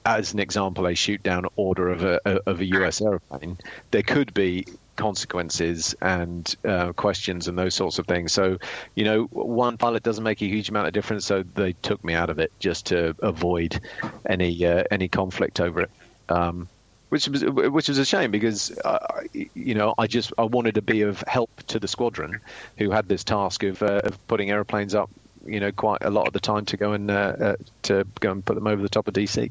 [0.04, 3.58] as an example, a shoot down order of a, of a US airplane,
[3.90, 4.64] there could be
[4.96, 8.32] consequences and uh, questions and those sorts of things.
[8.32, 8.58] So,
[8.94, 12.14] you know, one pilot doesn't make a huge amount of difference, so they took me
[12.14, 13.80] out of it just to avoid
[14.28, 15.90] any uh, any conflict over it.
[16.28, 16.68] Um,
[17.08, 20.82] which was which was a shame because uh, you know I just I wanted to
[20.82, 22.40] be of help to the squadron
[22.78, 25.08] who had this task of, uh, of putting aeroplanes up
[25.46, 28.32] you know quite a lot of the time to go and uh, uh, to go
[28.32, 29.50] and put them over the top of DC.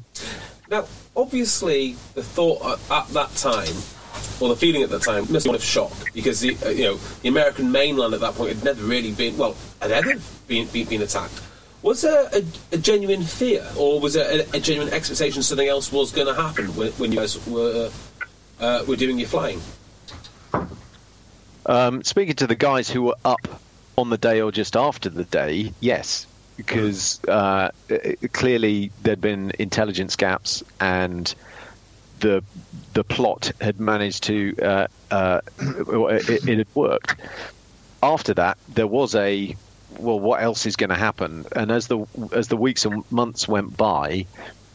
[0.68, 3.74] Now, obviously, the thought at that time
[4.40, 6.84] well, the feeling at the time must have been of shock because the uh, you
[6.84, 10.14] know the American mainland at that point had never really been well had ever
[10.46, 11.40] been been, been attacked.
[11.82, 12.42] Was there a,
[12.72, 16.34] a, genuine fear, or was there a, a genuine expectation something else was going to
[16.34, 17.90] happen when, when, you guys were
[18.58, 19.60] uh, were doing your flying?
[21.66, 23.60] Um, speaking to the guys who were up
[23.96, 27.70] on the day or just after the day, yes, because uh,
[28.32, 31.34] clearly there'd been intelligence gaps and
[32.20, 32.42] the
[32.92, 37.20] the plot had managed to uh, uh, it, it, had worked.
[38.02, 39.56] After that, there was a
[39.98, 41.44] well, what else is going to happen?
[41.54, 44.26] And as the as the weeks and months went by,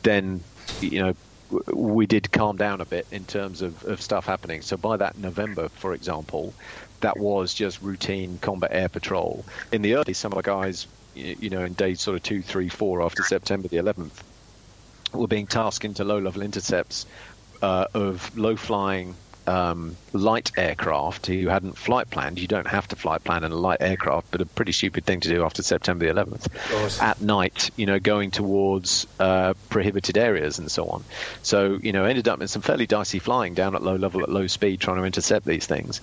[0.04, 0.44] then
[0.82, 1.16] you know
[1.74, 4.62] we did calm down a bit in terms of, of stuff happening.
[4.62, 6.54] So by that November, for example,
[7.02, 9.46] that was just routine combat air patrol.
[9.72, 12.70] In the early, some of the guys, you know, in days sort of two, three,
[12.70, 14.24] four after September the 11th,
[15.14, 17.06] were being tasked into low-level intercepts
[17.62, 19.16] uh, of low-flying
[19.48, 22.40] um, light aircraft who hadn't flight planned.
[22.40, 25.20] You don't have to flight plan in a light aircraft, but a pretty stupid thing
[25.22, 27.02] to do after September the 11th.
[27.02, 31.04] At night, you know, going towards uh, prohibited areas and so on.
[31.42, 34.30] So, you know, ended up in some fairly dicey flying down at low level, at
[34.30, 36.02] low speed, trying to intercept these things.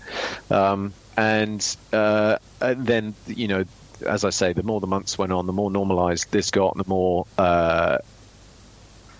[0.50, 3.64] Um, and, uh, and then, you know,
[4.06, 6.84] as I say, the more the months went on, the more normalized this got, the
[6.86, 7.98] more uh,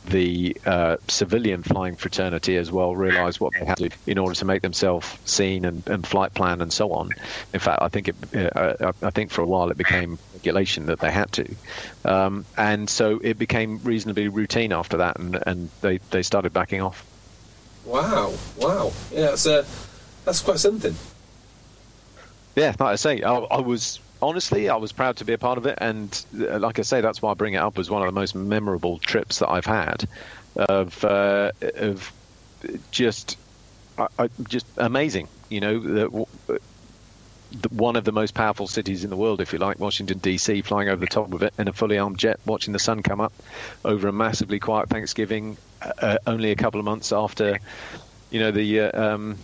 [0.08, 4.34] the uh, civilian flying fraternity as well realised what they had to do in order
[4.34, 7.10] to make themselves seen and, and, flight plan and so on.
[7.52, 8.16] In fact, I think it,
[8.56, 11.54] uh, I think for a while it became regulation that they had to,
[12.04, 16.80] um, and so it became reasonably routine after that, and, and they, they started backing
[16.80, 17.04] off.
[17.84, 18.34] Wow!
[18.56, 18.92] Wow!
[19.12, 19.64] Yeah, that's uh,
[20.24, 20.94] that's quite something.
[22.56, 25.58] Yeah, like I say, I, I was honestly, I was proud to be a part
[25.58, 28.02] of it, and uh, like I say, that's why I bring it up as one
[28.02, 30.08] of the most memorable trips that I've had.
[30.56, 32.12] Of uh, of
[32.90, 33.36] just
[33.98, 35.78] I, just amazing, you know.
[35.80, 36.60] The,
[37.70, 40.90] one of the most powerful cities in the world, if you like, Washington D.C., flying
[40.90, 43.32] over the top of it in a fully armed jet, watching the sun come up
[43.86, 47.58] over a massively quiet Thanksgiving, uh, only a couple of months after,
[48.30, 49.38] you know, the uh, um,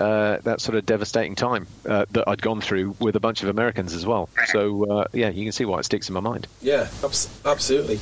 [0.00, 3.48] uh, that sort of devastating time uh, that I'd gone through with a bunch of
[3.48, 4.28] Americans as well.
[4.46, 6.46] So uh, yeah, you can see why it sticks in my mind.
[6.60, 8.00] Yeah, abs- absolutely.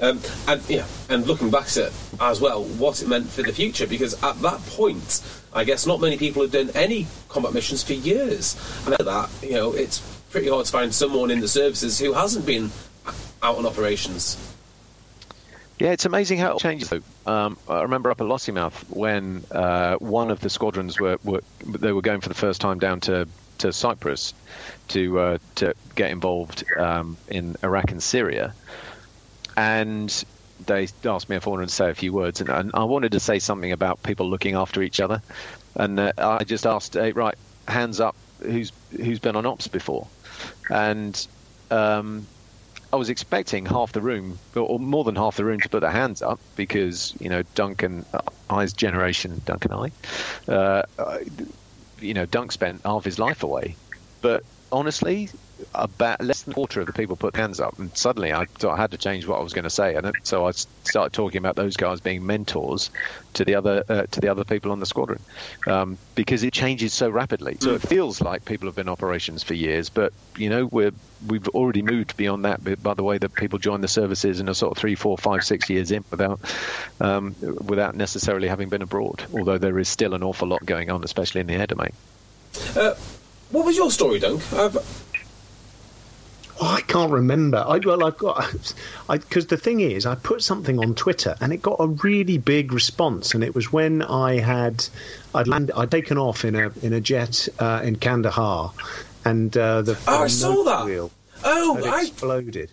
[0.00, 1.90] Um, and yeah, and looking back at
[2.20, 5.22] as well, what it meant for the future, because at that point,
[5.54, 9.30] I guess not many people had done any combat missions for years, and at that,
[9.42, 12.70] you know, it's pretty hard to find someone in the services who hasn't been
[13.42, 14.36] out on operations.
[15.78, 16.90] Yeah, it's amazing how it changes.
[17.26, 21.92] Um, I remember up at Lossiemouth when uh, one of the squadrons were, were, they
[21.92, 24.32] were going for the first time down to, to Cyprus
[24.88, 28.54] to uh, to get involved um, in Iraq and Syria,
[29.56, 30.24] and
[30.66, 33.12] they asked me if I wanted to say a few words, and, and I wanted
[33.12, 35.20] to say something about people looking after each other,
[35.74, 37.34] and uh, I just asked, hey, right,
[37.68, 40.06] hands up, who's who's been on ops before,
[40.70, 41.26] and
[41.70, 42.26] um,
[42.92, 45.90] I was expecting half the room, or more than half the room, to put their
[45.90, 48.20] hands up because you know Duncan, uh,
[48.50, 50.82] I's generation, Duncan I, uh,
[52.00, 53.76] you know Dunk spent half his life away,
[54.22, 55.28] but honestly,
[55.74, 58.76] about less than a quarter of the people put hands up, and suddenly I, I
[58.76, 61.56] had to change what I was going to say, and so I started talking about
[61.56, 62.90] those guys being mentors
[63.34, 65.20] to the other uh, to the other people on the squadron,
[65.66, 67.56] um, because it changes so rapidly.
[67.60, 70.92] So it feels like people have been operations for years, but you know we're
[71.26, 74.54] we've already moved beyond that by the way that people join the services and are
[74.54, 76.40] sort of three, four, five, six years in without
[77.00, 77.34] um,
[77.64, 79.24] without necessarily having been abroad.
[79.32, 81.92] Although there is still an awful lot going on, especially in the air domain.
[82.74, 82.94] Uh,
[83.50, 84.42] what was your story, Dunk?
[84.52, 84.76] I've,
[86.58, 87.58] Oh, I can't remember.
[87.58, 88.74] I, well, I've got
[89.08, 92.72] because the thing is, I put something on Twitter and it got a really big
[92.72, 94.86] response, and it was when I had
[95.34, 98.72] I'd landed, I'd taken off in a in a jet uh, in Kandahar,
[99.24, 100.86] and uh, the oh, I saw that.
[100.86, 101.10] Wheel
[101.44, 102.02] oh, I...
[102.02, 102.70] exploded.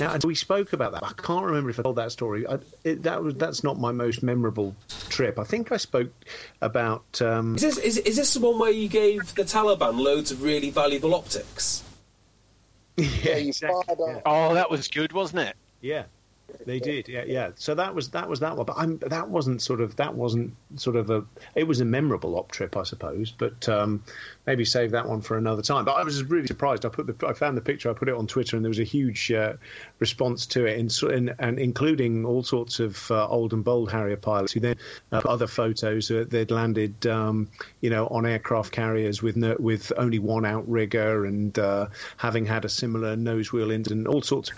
[0.00, 1.04] Now, we spoke about that.
[1.04, 2.44] I can't remember if I told that story.
[2.46, 4.74] I, it, that was that's not my most memorable
[5.08, 5.38] trip.
[5.38, 6.10] I think I spoke
[6.60, 7.22] about.
[7.22, 10.42] Um, is, this, is, is this the one where you gave the Taliban loads of
[10.42, 11.84] really valuable optics?
[12.96, 13.94] Yeah, exactly.
[13.98, 14.20] Yeah.
[14.24, 15.56] Oh, that was good, wasn't it?
[15.80, 16.04] Yeah,
[16.64, 17.08] they did.
[17.08, 17.50] Yeah, yeah.
[17.56, 18.66] So that was that was that one.
[18.66, 21.24] But I'm, that wasn't sort of that wasn't sort of a.
[21.54, 23.30] It was a memorable op trip, I suppose.
[23.30, 24.02] But um,
[24.46, 25.84] maybe save that one for another time.
[25.84, 26.84] But I was really surprised.
[26.84, 27.90] I put the I found the picture.
[27.90, 29.54] I put it on Twitter, and there was a huge uh,
[29.98, 34.16] response to it, and, and, and, including all sorts of uh, old and bold Harrier
[34.16, 34.76] pilots who then
[35.12, 37.48] uh, other photos that they'd landed, um,
[37.80, 41.86] you know, on aircraft carriers with no, with only one outrigger and uh,
[42.16, 44.56] having had a similar nose wheel incident, all sorts of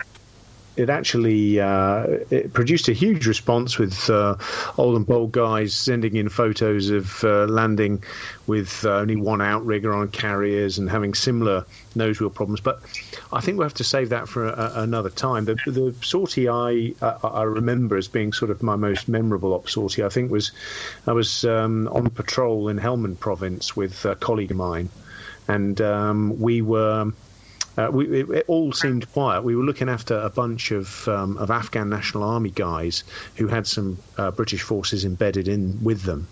[0.75, 4.35] it actually uh, it produced a huge response with uh,
[4.77, 8.01] old and bold guys sending in photos of uh, landing
[8.47, 11.65] with uh, only one outrigger on carriers and having similar
[11.95, 12.61] nose wheel problems.
[12.61, 12.79] But
[13.33, 15.45] I think we'll have to save that for a, another time.
[15.45, 20.03] The, the sortie I I remember as being sort of my most memorable op sortie.
[20.03, 20.51] I think was
[21.07, 24.89] I was um, on patrol in Helmand Province with a colleague of mine,
[25.47, 27.11] and um, we were
[27.79, 29.43] uh, we, it, it, all seemed quiet.
[29.43, 33.03] We were looking after a bunch of um, of Afghan National Army guys
[33.35, 36.27] who had some uh, British forces embedded in with them,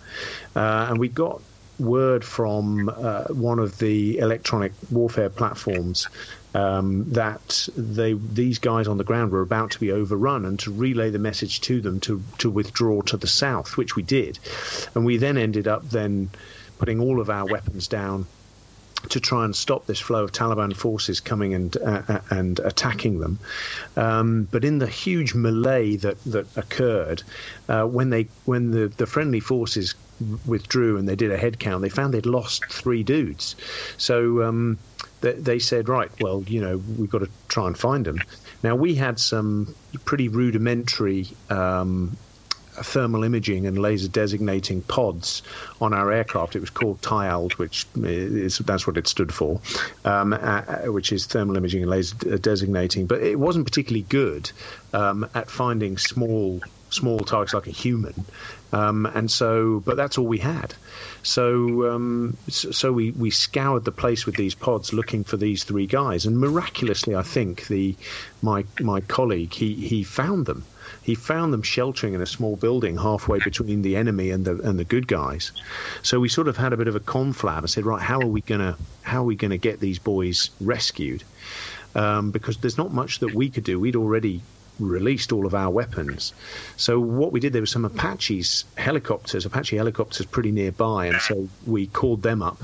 [0.55, 1.41] uh, and we got
[1.79, 6.07] word from uh, one of the electronic warfare platforms
[6.53, 10.71] um, that they these guys on the ground were about to be overrun and to
[10.71, 14.37] relay the message to them to to withdraw to the south, which we did,
[14.95, 16.29] and we then ended up then
[16.77, 18.25] putting all of our weapons down
[19.09, 23.19] to try and stop this flow of Taliban forces coming and uh, uh, and attacking
[23.19, 23.39] them.
[23.95, 27.23] Um, but in the huge melee that that occurred,
[27.69, 29.95] uh, when they when the, the friendly forces
[30.45, 33.55] withdrew and they did a head count, they found they'd lost three dudes.
[33.97, 34.77] So um,
[35.21, 38.19] they, they said, right, well, you know, we've got to try and find them.
[38.63, 39.75] Now we had some
[40.05, 42.17] pretty rudimentary um,
[42.83, 45.41] thermal imaging and laser designating pods
[45.81, 46.55] on our aircraft.
[46.55, 49.59] It was called TIALD, which is that's what it stood for,
[50.05, 53.07] um, uh, which is thermal imaging and laser designating.
[53.07, 54.51] But it wasn't particularly good
[54.93, 58.13] um, at finding small small targets like a human,
[58.71, 60.73] um, and so but that's all we had.
[61.23, 65.87] So um, so we, we scoured the place with these pods looking for these three
[65.87, 67.95] guys, and miraculously, I think the
[68.41, 70.63] my my colleague he he found them
[71.07, 74.77] he found them sheltering in a small building halfway between the enemy and the and
[74.77, 75.53] the good guys.
[76.03, 78.27] So we sort of had a bit of a conflab and said, right, how are
[78.27, 81.23] we gonna how are we gonna get these boys rescued?
[81.95, 83.79] Um, because there's not much that we could do.
[83.79, 84.41] We'd already
[84.81, 86.33] released all of our weapons.
[86.75, 91.47] So what we did, there were some Apaches helicopters, Apache helicopters pretty nearby, and so
[91.65, 92.59] we called them up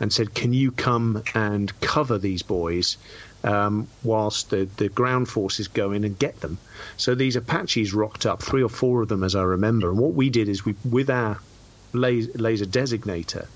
[0.00, 2.96] and said, "Can you come and cover these boys
[3.44, 6.58] um, whilst the, the ground forces go in and get them.
[6.96, 9.90] So these Apaches rocked up, three or four of them, as I remember.
[9.90, 11.38] And what we did is we, with our
[11.92, 13.46] laser, laser designator,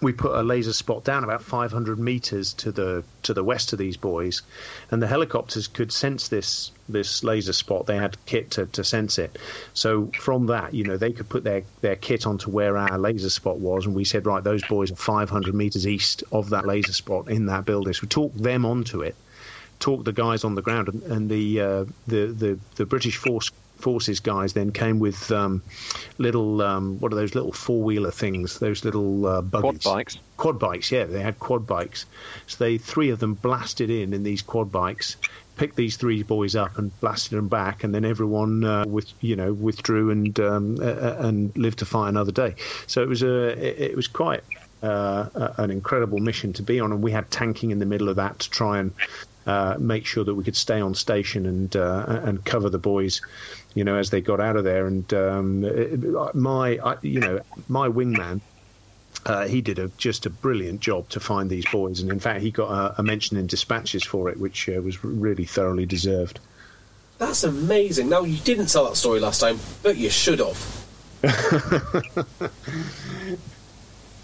[0.00, 3.78] we put a laser spot down about 500 meters to the to the west of
[3.78, 4.42] these boys,
[4.90, 7.86] and the helicopters could sense this this laser spot.
[7.86, 9.38] They had kit to, to sense it.
[9.74, 13.30] So from that, you know, they could put their, their kit onto where our laser
[13.30, 16.92] spot was, and we said, right, those boys are 500 meters east of that laser
[16.92, 17.92] spot in that building.
[17.92, 19.16] So we talked them onto it,
[19.80, 23.50] talked the guys on the ground, and, and the, uh, the the the British force
[23.76, 25.62] forces guys then came with um,
[26.18, 28.58] little um, what are those little four wheeler things?
[28.58, 29.82] Those little uh, buggies.
[29.82, 30.18] Quad bikes.
[30.36, 32.06] Quad bikes, yeah, they had quad bikes.
[32.46, 35.16] So they three of them blasted in in these quad bikes,
[35.56, 39.36] picked these three boys up and blasted them back, and then everyone uh, with you
[39.36, 42.54] know withdrew and um, uh, and lived to fight another day.
[42.86, 44.42] So it was a it, it was quite
[44.82, 48.16] uh, an incredible mission to be on, and we had tanking in the middle of
[48.16, 48.92] that to try and
[49.46, 53.20] uh, make sure that we could stay on station and uh, and cover the boys,
[53.74, 54.86] you know, as they got out of there.
[54.86, 58.40] And um, it, my, I, you know, my wingman.
[59.24, 62.42] Uh, he did a, just a brilliant job to find these boys, and in fact,
[62.42, 66.38] he got a, a mention in dispatches for it, which uh, was really thoroughly deserved.
[67.18, 68.08] That's amazing.
[68.08, 70.84] Now you didn't tell that story last time, but you should have.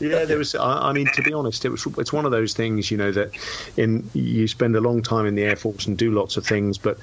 [0.02, 0.56] Yeah, there was.
[0.56, 1.86] I, I, mean, to be honest, it was.
[1.98, 3.30] It's one of those things, you know, that
[3.76, 6.76] in you spend a long time in the air force and do lots of things,
[6.76, 6.98] but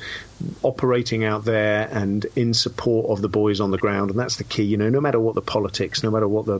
[0.63, 4.43] operating out there and in support of the boys on the ground, and that's the
[4.43, 4.63] key.
[4.63, 6.59] You know, no matter what the politics, no matter what the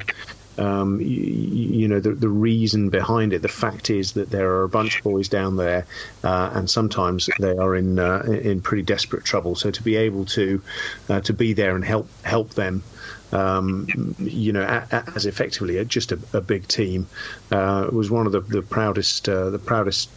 [0.58, 3.42] um, you, you, know the, the reason behind it.
[3.42, 5.86] The fact is that there are a bunch of boys down there,
[6.24, 9.56] uh, and sometimes they are in uh, in pretty desperate trouble.
[9.56, 10.62] So to be able to
[11.10, 12.84] uh, to be there and help help them
[13.32, 17.08] um, you know, a, a, as effectively just a, a, big team.
[17.52, 20.10] Uh, was one of the, the proudest uh, the proudest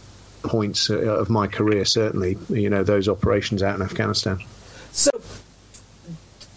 [0.43, 1.85] points uh, of my career.
[1.85, 4.39] Certainly, you know, those operations out in Afghanistan.
[4.91, 5.11] So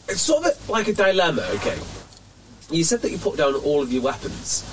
[0.09, 1.42] it's sort of like a dilemma.
[1.57, 1.78] Okay,
[2.70, 4.64] you said that you put down all of your weapons.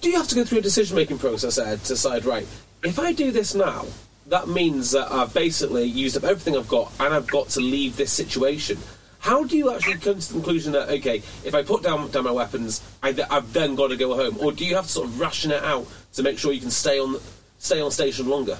[0.00, 2.46] Do you have to go through a decision making process there to decide right?
[2.84, 3.86] If I do this now,
[4.28, 7.96] that means that I've basically used up everything I've got, and I've got to leave
[7.96, 8.78] this situation.
[9.26, 12.22] How do you actually come to the conclusion that okay, if I put down, down
[12.22, 15.08] my weapons, I, have then got to go home, or do you have to sort
[15.08, 17.16] of ration it out to make sure you can stay on
[17.58, 18.56] stay on station longer?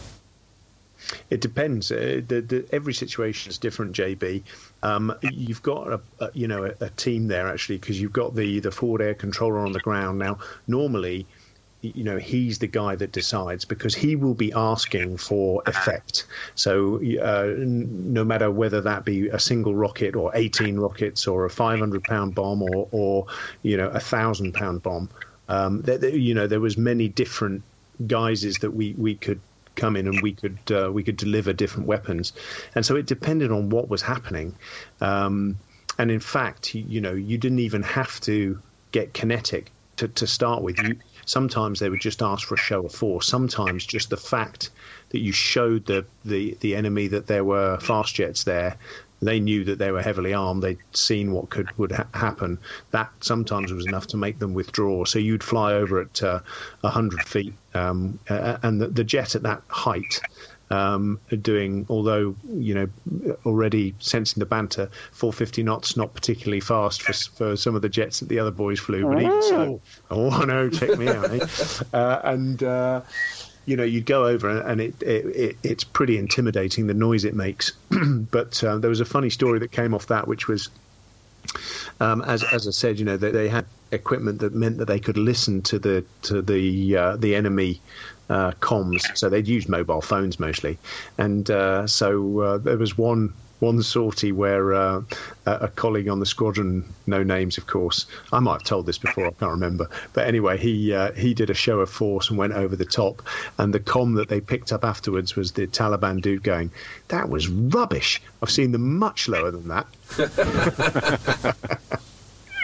[1.30, 1.92] It depends.
[1.92, 4.42] Uh, the, the, every situation is different, JB.
[4.82, 8.34] Um, you've got a, a you know a, a, team there actually because you've got
[8.34, 10.40] the the forward air controller on the ground now.
[10.66, 11.28] Normally,
[11.82, 16.26] you know he's the guy that decides because he will be asking for effect.
[16.54, 21.50] So uh, no matter whether that be a single rocket or 18 rockets or a
[21.50, 23.26] 500 pound bomb or, or
[23.62, 25.10] you know a thousand pound bomb,
[25.48, 27.62] um, you know there was many different
[28.06, 29.40] guises that we we could
[29.74, 32.32] come in and we could uh, we could deliver different weapons,
[32.74, 34.54] and so it depended on what was happening.
[35.00, 35.56] Um,
[35.98, 38.60] and in fact, you know, you didn't even have to
[38.92, 40.78] get kinetic to, to start with.
[40.78, 40.96] You
[41.26, 43.26] Sometimes they would just ask for a show of force.
[43.26, 44.70] Sometimes just the fact
[45.10, 48.76] that you showed the, the, the enemy that there were fast jets there,
[49.22, 50.62] they knew that they were heavily armed.
[50.62, 52.58] They'd seen what could would ha- happen.
[52.90, 55.04] That sometimes was enough to make them withdraw.
[55.04, 56.40] So you'd fly over at uh,
[56.82, 60.20] 100 feet, um, uh, and the, the, jet at that height
[60.70, 67.12] um, doing, although you know already sensing the banter, 450 knots not particularly fast for,
[67.12, 70.44] for some of the jets that the other boys flew, but even so, oh, oh
[70.44, 71.46] no, check me out, eh?
[71.92, 72.62] uh, and.
[72.62, 73.00] Uh,
[73.68, 77.34] you know, you'd go over and it, it, it, it's pretty intimidating the noise it
[77.34, 77.72] makes.
[78.30, 80.68] but uh, there was a funny story that came off that, which was
[82.00, 85.00] um, as as I said, you know, they, they had equipment that meant that they
[85.00, 87.80] could listen to the to the uh, the enemy
[88.28, 89.16] uh, comms.
[89.16, 90.78] So they'd use mobile phones mostly,
[91.18, 95.02] and uh, so uh, there was one one sortie where uh,
[95.46, 98.06] a colleague on the squadron, no names, of course.
[98.32, 99.88] I might have told this before, I can't remember.
[100.12, 103.22] But anyway, he uh, he did a show of force and went over the top.
[103.58, 106.70] And the com that they picked up afterwards was the Taliban dude going,
[107.08, 108.20] "That was rubbish.
[108.42, 109.86] I've seen them much lower than that."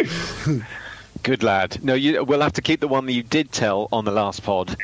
[1.23, 1.83] Good lad.
[1.85, 4.43] No, you, we'll have to keep the one that you did tell on the last
[4.43, 4.77] pod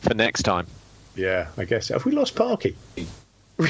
[0.00, 0.66] for next time.
[1.14, 1.88] Yeah, I guess.
[1.88, 2.76] Have we lost Parky?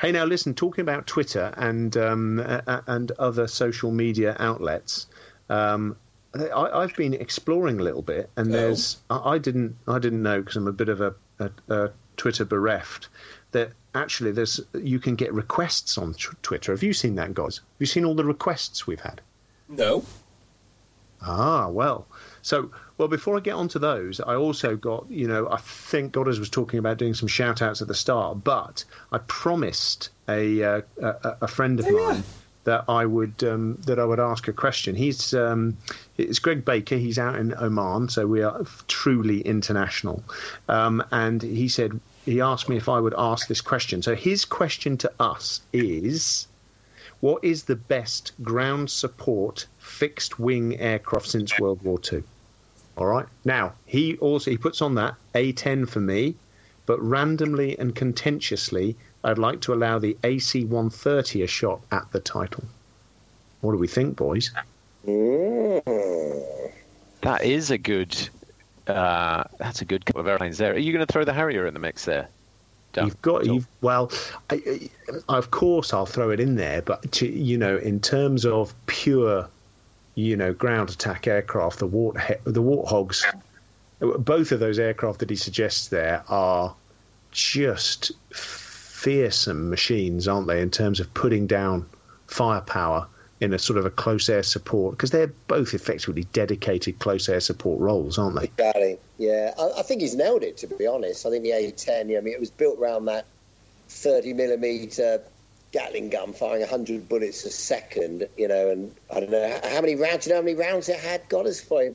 [0.00, 0.54] hey, now listen.
[0.54, 5.06] Talking about Twitter and um, uh, and other social media outlets,
[5.48, 5.96] um,
[6.34, 10.40] I, have been exploring a little bit, and there's I, I didn't I didn't know
[10.40, 13.08] because I'm a bit of a, a, a, Twitter bereft
[13.52, 16.72] that actually there's you can get requests on t- Twitter.
[16.72, 17.58] Have you seen that, guys?
[17.58, 19.20] Have you seen all the requests we've had?
[19.68, 20.04] No.
[21.22, 22.06] Ah, well.
[22.42, 26.38] So, well, before I get onto those, I also got, you know, I think Goddard
[26.38, 30.80] was talking about doing some shout outs at the start, but I promised a uh,
[31.02, 32.22] a, a, friend of mine
[32.64, 34.94] that I would um, that I would ask a question.
[34.94, 35.76] He's um,
[36.18, 36.96] it's Greg Baker.
[36.96, 40.22] He's out in Oman, so we are truly international.
[40.68, 44.02] Um, and he said he asked me if I would ask this question.
[44.02, 46.48] So his question to us is,
[47.26, 52.22] what is the best ground support fixed wing aircraft since World War II?
[52.96, 53.26] All right.
[53.44, 56.36] Now he also he puts on that A10 for me,
[56.86, 62.62] but randomly and contentiously, I'd like to allow the AC-130 a shot at the title.
[63.60, 64.52] What do we think, boys?
[67.22, 68.16] That is a good.
[68.86, 70.74] Uh, that's a good couple of airplanes there.
[70.74, 72.28] Are you going to throw the Harrier in the mix there?
[73.04, 74.10] You've got you've well,
[74.50, 74.90] I,
[75.28, 78.74] I, of course I'll throw it in there, but to, you know, in terms of
[78.86, 79.48] pure
[80.16, 83.22] you know, ground attack aircraft, the wart the warthogs,
[84.00, 86.74] both of those aircraft that he suggests there are
[87.30, 90.60] just fearsome machines, aren't they?
[90.60, 91.86] In terms of putting down
[92.26, 93.06] firepower
[93.40, 97.40] in a sort of a close air support because they're both effectively dedicated close air
[97.40, 98.44] support roles, aren't they?
[98.44, 98.98] Exactly.
[99.18, 100.58] Yeah, I, I, think he's nailed it.
[100.58, 102.08] To be honest, I think the A10.
[102.08, 103.26] Yeah, I mean, it was built around that
[103.88, 105.22] 30 millimeter
[105.72, 109.96] Gatling gun firing 100 bullets a second, you know, and I don't know how many
[109.96, 111.28] rounds, you know how many rounds it had?
[111.28, 111.94] God, it's for a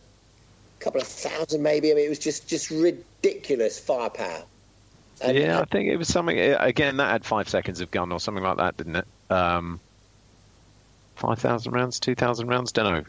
[0.80, 1.90] couple of thousand maybe.
[1.92, 4.44] I mean, it was just, just ridiculous firepower.
[5.22, 8.20] And, yeah, I think it was something, again, that had five seconds of gun or
[8.20, 9.08] something like that, didn't it?
[9.32, 9.80] Um,
[11.22, 13.04] 5,000 rounds, 2,000 rounds, don't know.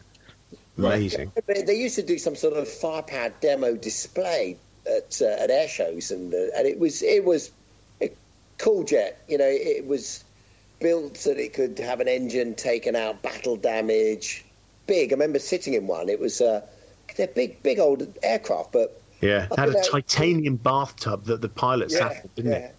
[0.77, 1.31] Amazing.
[1.47, 6.11] They used to do some sort of firepower demo display at, uh, at air shows,
[6.11, 7.51] and uh, and it was it was
[8.01, 8.11] a
[8.57, 9.21] cool jet.
[9.27, 10.23] You know, it was
[10.79, 14.43] built so that it could have an engine taken out, battle damage,
[14.87, 15.11] big.
[15.11, 16.09] I remember sitting in one.
[16.09, 16.61] It was uh,
[17.15, 21.91] they're big, big old aircraft, but yeah, it had a titanium bathtub that the pilot
[21.91, 22.57] yeah, sat in, didn't yeah.
[22.57, 22.75] it?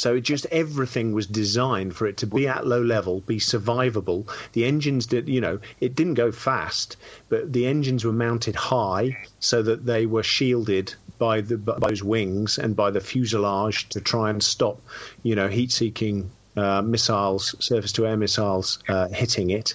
[0.00, 4.26] So just everything was designed for it to be at low level, be survivable.
[4.54, 6.96] The engines did, you know, it didn't go fast,
[7.28, 12.02] but the engines were mounted high so that they were shielded by the by those
[12.02, 14.80] wings and by the fuselage to try and stop,
[15.22, 19.74] you know, heat-seeking uh, missiles, surface to air missiles, uh, hitting it.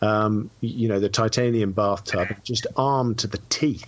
[0.00, 3.84] Um, you know, the titanium bathtub, just armed to the teeth.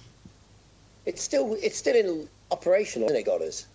[1.06, 3.66] It's still it's still in operation, hasn't it, Godders?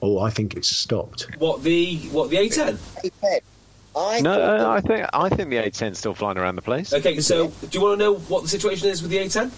[0.00, 1.26] Oh, I think it's stopped.
[1.38, 2.74] What the what the A10?
[3.04, 3.40] A10.
[3.96, 6.92] I no, uh, I think I think the A10 is still flying around the place.
[6.92, 9.50] Okay, so do you want to know what the situation is with the A10?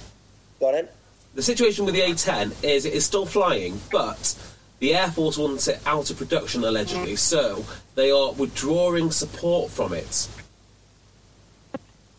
[0.60, 0.94] Got it.
[1.34, 4.34] The situation with the A10 is it is still flying, but
[4.78, 7.64] the Air Force wants it out of production allegedly, so
[7.94, 10.28] they are withdrawing support from it.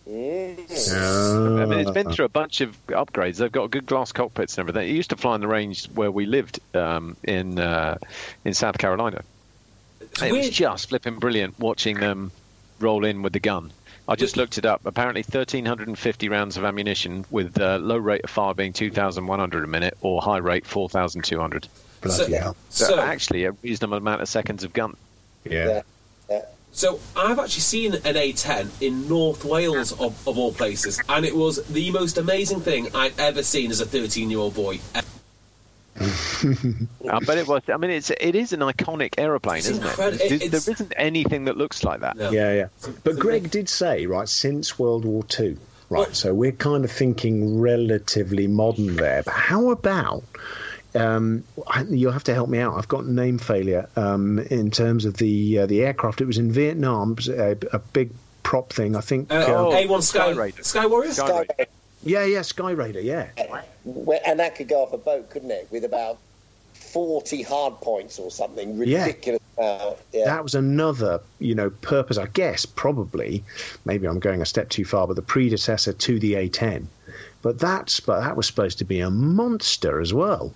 [0.07, 3.37] I mean, it's been through a bunch of upgrades.
[3.37, 4.89] They've got good glass cockpits and everything.
[4.89, 7.97] It used to fly in the range where we lived um, in uh,
[8.43, 9.23] in South Carolina.
[10.21, 12.31] it was just flipping brilliant watching them
[12.79, 13.71] roll in with the gun.
[14.07, 14.81] I just looked it up.
[14.85, 19.97] Apparently, 1,350 rounds of ammunition with uh, low rate of fire being 2,100 a minute
[20.01, 21.67] or high rate 4,200.
[22.01, 22.55] Bloody so, hell.
[22.69, 24.97] So, so, actually, a reasonable amount of seconds of gun.
[25.45, 25.67] Yeah.
[25.67, 25.81] yeah.
[26.73, 31.35] So I've actually seen an A10 in North Wales of, of all places, and it
[31.35, 34.79] was the most amazing thing I'd ever seen as a 13-year-old boy.
[35.99, 37.63] I bet it was.
[37.67, 40.25] I mean, it's it is an iconic aeroplane, it's isn't incredible.
[40.25, 40.39] it?
[40.39, 42.15] There, there isn't anything that looks like that.
[42.15, 42.31] No.
[42.31, 42.67] Yeah, yeah.
[43.03, 45.57] But Greg did say right since World War Two,
[45.89, 46.15] right?
[46.15, 49.23] so we're kind of thinking relatively modern there.
[49.23, 50.23] But how about
[50.95, 52.77] um, I, you'll have to help me out.
[52.77, 56.21] I've got name failure um, in terms of the uh, the aircraft.
[56.21, 58.11] It was in Vietnam, it was a, a big
[58.43, 58.95] prop thing.
[58.95, 59.31] I think.
[59.31, 60.63] Uh, uh, A1 Sky, Skyraider.
[60.63, 61.11] Sky Warrior?
[61.11, 61.71] Sky Sky Raider.
[62.03, 63.03] yeah, yeah, Skyraider.
[63.03, 63.27] Yeah,
[63.85, 65.67] Where- and that could go off a boat, couldn't it?
[65.71, 66.17] With about
[66.73, 69.05] 40 hard points or something Yeah.
[69.05, 69.39] ridiculous.
[70.11, 70.25] Yeah.
[70.25, 72.17] that was another you know purpose.
[72.17, 73.43] I guess probably
[73.85, 76.85] maybe I'm going a step too far, but the predecessor to the A10.
[77.43, 80.53] But that's but that was supposed to be a monster as well.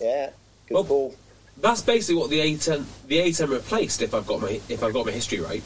[0.00, 0.30] Yeah.
[0.68, 1.14] Good Well- call.
[1.58, 4.02] That's basically what the A10 the A10 replaced.
[4.02, 5.62] If I've got my if I've got my history right.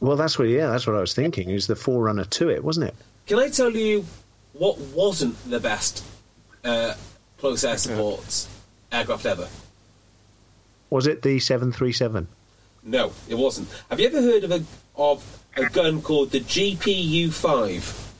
[0.00, 1.48] Well, that's what yeah, that's what I was thinking.
[1.48, 2.94] Is the forerunner to it, wasn't it?
[3.26, 4.04] Can I tell you
[4.52, 6.04] what wasn't the best
[6.64, 6.94] uh,
[7.38, 8.46] close air support
[8.92, 9.48] aircraft ever?
[10.90, 12.28] Was it the 737?
[12.82, 13.68] No, it wasn't.
[13.88, 14.64] Have you ever heard of a
[14.96, 15.24] of
[15.56, 18.12] a gun called the GPU five?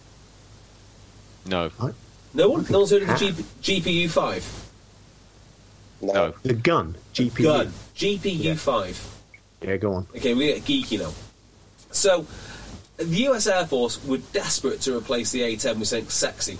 [1.46, 1.70] No.
[2.32, 4.63] No one, no one's heard of the G, GPU five.
[6.00, 6.34] No.
[6.42, 7.42] The gun, GPU.
[7.42, 7.66] Gun
[7.96, 9.14] GPU five.
[9.62, 10.06] Yeah, go on.
[10.16, 11.12] Okay, we get geeky now.
[11.90, 12.26] So,
[12.96, 16.58] the US Air Force were desperate to replace the A-10 with something sexy.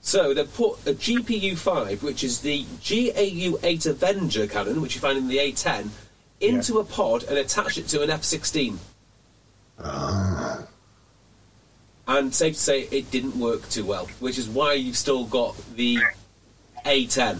[0.00, 5.26] So they put a GPU-5, which is the GAU-8 Avenger cannon, which you find in
[5.26, 5.88] the A-10,
[6.40, 8.76] into a pod and attach it to an F-16.
[9.80, 10.62] Ah.
[12.06, 15.56] And safe to say, it didn't work too well, which is why you've still got
[15.74, 15.98] the
[16.84, 17.38] A-10.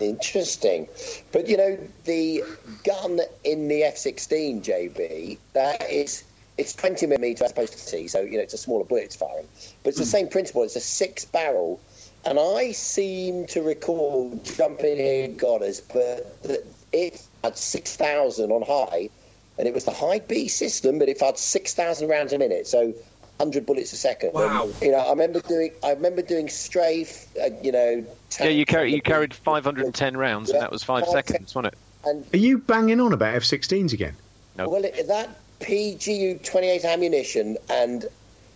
[0.00, 0.88] Interesting.
[1.32, 2.44] But you know, the
[2.84, 6.24] gun in the F 16, JB, that is.
[6.56, 9.14] It's 20 millimeter as opposed to T, so you know it's a smaller bullet it's
[9.14, 9.46] firing.
[9.84, 10.10] But it's the hmm.
[10.10, 10.64] same principle.
[10.64, 11.80] It's a six barrel,
[12.24, 19.10] and I seem to recall jumping in Godders, but that it had 6,000 on high,
[19.56, 22.94] and it was the high B system, but it fired 6,000 rounds a minute, so
[23.38, 24.32] 100 bullets a second.
[24.32, 24.64] Wow.
[24.64, 25.72] And, you know, I remember doing.
[25.82, 27.26] I remember doing strafe.
[27.40, 28.04] Uh, you know.
[28.40, 31.74] Yeah, you tanks carry, you carried 510 rounds, and that was five Five seconds, wasn't
[31.74, 31.78] it?
[32.04, 34.14] And Are you banging on about F-16s again?
[34.56, 34.68] No.
[34.68, 35.30] Well, it, that
[35.60, 38.04] PGU 28 ammunition and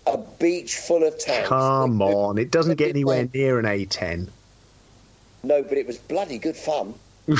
[0.07, 1.49] a beach full of tanks.
[1.49, 4.29] Come It- it- on, it doesn't get it- anywhere near an A10.
[5.45, 6.95] No, but it was bloody good fun.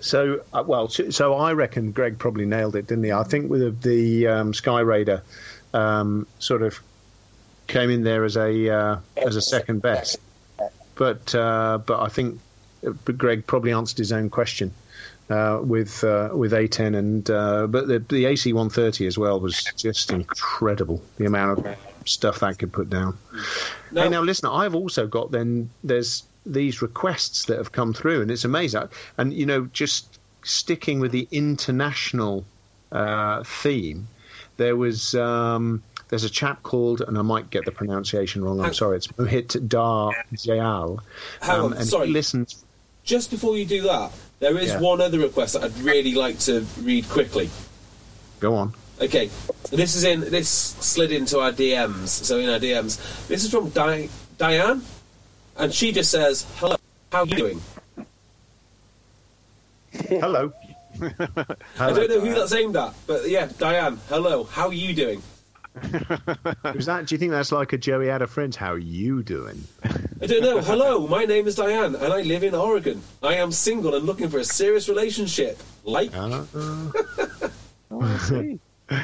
[0.00, 3.12] So, uh, well, so, so I reckon Greg probably nailed it, didn't he?
[3.12, 5.22] I think with the, the um, Skyraider
[5.74, 6.80] um, sort of
[7.66, 10.18] came in there as a uh, as a second best,
[10.94, 12.40] but uh, but I think
[13.16, 14.72] Greg probably answered his own question
[15.30, 19.62] uh, with uh, with A10 and uh, but the the AC 130 as well was
[19.76, 21.02] just incredible.
[21.16, 23.16] The amount of stuff that could put down.
[23.92, 28.22] Now- hey, now listen, I've also got then there's these requests that have come through,
[28.22, 28.88] and it's amazing.
[29.16, 32.44] And you know, just sticking with the international
[32.90, 34.08] uh, theme,
[34.56, 38.58] there was um, there's a chap called, and I might get the pronunciation wrong.
[38.58, 40.98] I'm Hang- sorry, it's Mohit Dar Jayal,
[41.42, 42.08] Um, and sorry.
[42.08, 42.64] he listens.
[43.04, 44.78] Just before you do that, there is Yeah.
[44.80, 47.50] one other request that I'd really like to read quickly.
[48.40, 48.74] Go on.
[49.00, 49.30] Okay,
[49.70, 52.08] this is in this slid into our DMs.
[52.08, 54.82] So in our DMs, this is from Di- Diane,
[55.56, 56.76] and she just says, "Hello,
[57.10, 57.62] how are you doing?"
[60.08, 60.52] Hello.
[61.02, 65.22] I don't know who that's aimed at, but yeah, Diane, hello, how are you doing?
[66.74, 67.06] Was that?
[67.06, 68.54] Do you think that's like a Joey had a friend?
[68.54, 69.64] How are you doing?
[70.20, 70.60] I don't know.
[70.60, 73.00] Hello, my name is Diane, and I live in Oregon.
[73.22, 75.58] I am single and looking for a serious relationship.
[75.84, 76.44] Like, Uh,
[77.94, 79.00] Oh, and what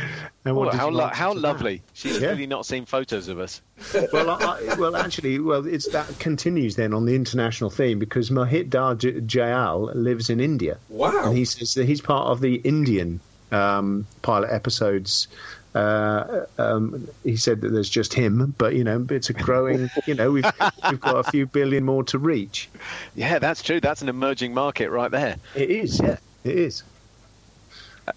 [0.56, 1.46] Well, did how lo- how to that?
[1.48, 1.82] lovely.
[1.94, 2.28] She's Yeah.
[2.30, 3.60] really not seen photos of us.
[4.12, 8.30] well, I, I- well, actually, well, it's that continues then on the international theme because
[8.30, 10.78] Mohit Dar J- Jayal lives in India.
[10.88, 11.28] Wow.
[11.28, 13.20] And he says that he's part of the Indian
[13.52, 15.28] um, pilot episodes.
[15.74, 19.90] Uh, um, he said that there's just him, but you know, it's a growing.
[20.06, 20.44] You know, we've
[20.90, 22.68] we've got a few billion more to reach.
[23.14, 23.78] Yeah, that's true.
[23.78, 25.36] That's an emerging market right there.
[25.54, 26.82] It is, yeah, it is.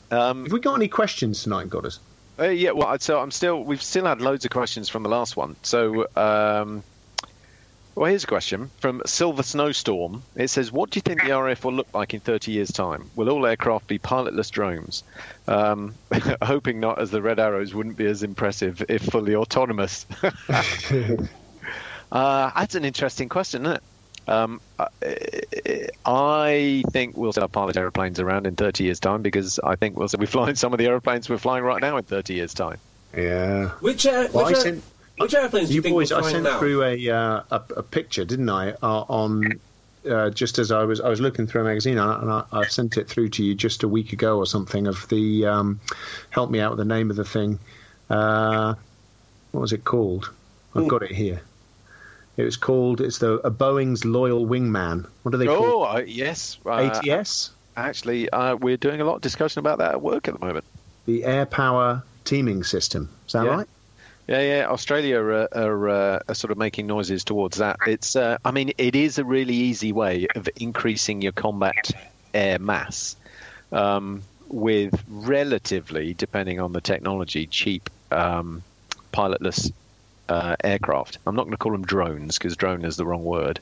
[0.10, 2.00] Um, Have we got any questions tonight, Godders?
[2.40, 3.64] Uh, yeah, well, so I'm still.
[3.64, 5.56] We've still had loads of questions from the last one.
[5.64, 6.84] So, um,
[7.94, 10.24] well, here's a question from Silver Snowstorm.
[10.36, 13.12] It says, "What do you think the RAF will look like in 30 years' time?
[13.16, 15.04] Will all aircraft be pilotless drones?"
[15.48, 15.94] Um,
[16.42, 20.06] hoping not, as the Red Arrows wouldn't be as impressive if fully autonomous.
[22.12, 23.84] uh, that's an interesting question, isn't it?
[24.28, 24.88] Um, I-
[26.06, 29.98] I think we'll still have pilot aeroplanes around in 30 years' time because I think
[29.98, 32.54] we'll still be flying some of the aeroplanes we're flying right now in 30 years'
[32.54, 32.78] time.
[33.16, 33.70] Yeah.
[33.82, 34.84] which air, Well, which, I sent-
[35.18, 36.60] which airplanes do you, You think boys, we're I sent now?
[36.60, 38.72] through a, uh, a a picture, didn't I?
[38.82, 39.60] Uh, on
[40.10, 42.44] uh, just as I was I was looking through a magazine, and, I, and I,
[42.52, 44.88] I sent it through to you just a week ago or something.
[44.88, 45.80] Of the um,
[46.30, 47.60] help me out with the name of the thing.
[48.10, 48.74] Uh,
[49.52, 50.30] what was it called?
[50.74, 51.42] I've got it here.
[52.42, 53.02] It was called.
[53.02, 55.06] It's the a Boeing's Loyal Wingman.
[55.22, 55.64] What do they call?
[55.64, 56.58] Oh, uh, yes.
[56.66, 57.52] Uh, ATS.
[57.78, 60.66] Actually, uh, we're doing a lot of discussion about that at work at the moment.
[61.06, 63.10] The air power teaming system.
[63.28, 63.52] Is that Yeah.
[63.52, 63.68] right?
[64.28, 64.68] Yeah, yeah.
[64.70, 67.78] Australia are, are, uh, are sort of making noises towards that.
[67.86, 71.92] It's, uh, I mean, it is a really easy way of increasing your combat
[72.34, 73.16] air mass
[73.72, 78.64] um, with relatively, depending on the technology, cheap um,
[79.14, 79.72] pilotless
[80.32, 81.18] uh, aircraft.
[81.26, 83.60] I'm not going to call them drones because drone is the wrong word.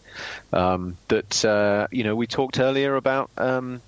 [0.54, 3.30] Um, that uh, you know, we talked earlier about.
[3.38, 3.82] Um,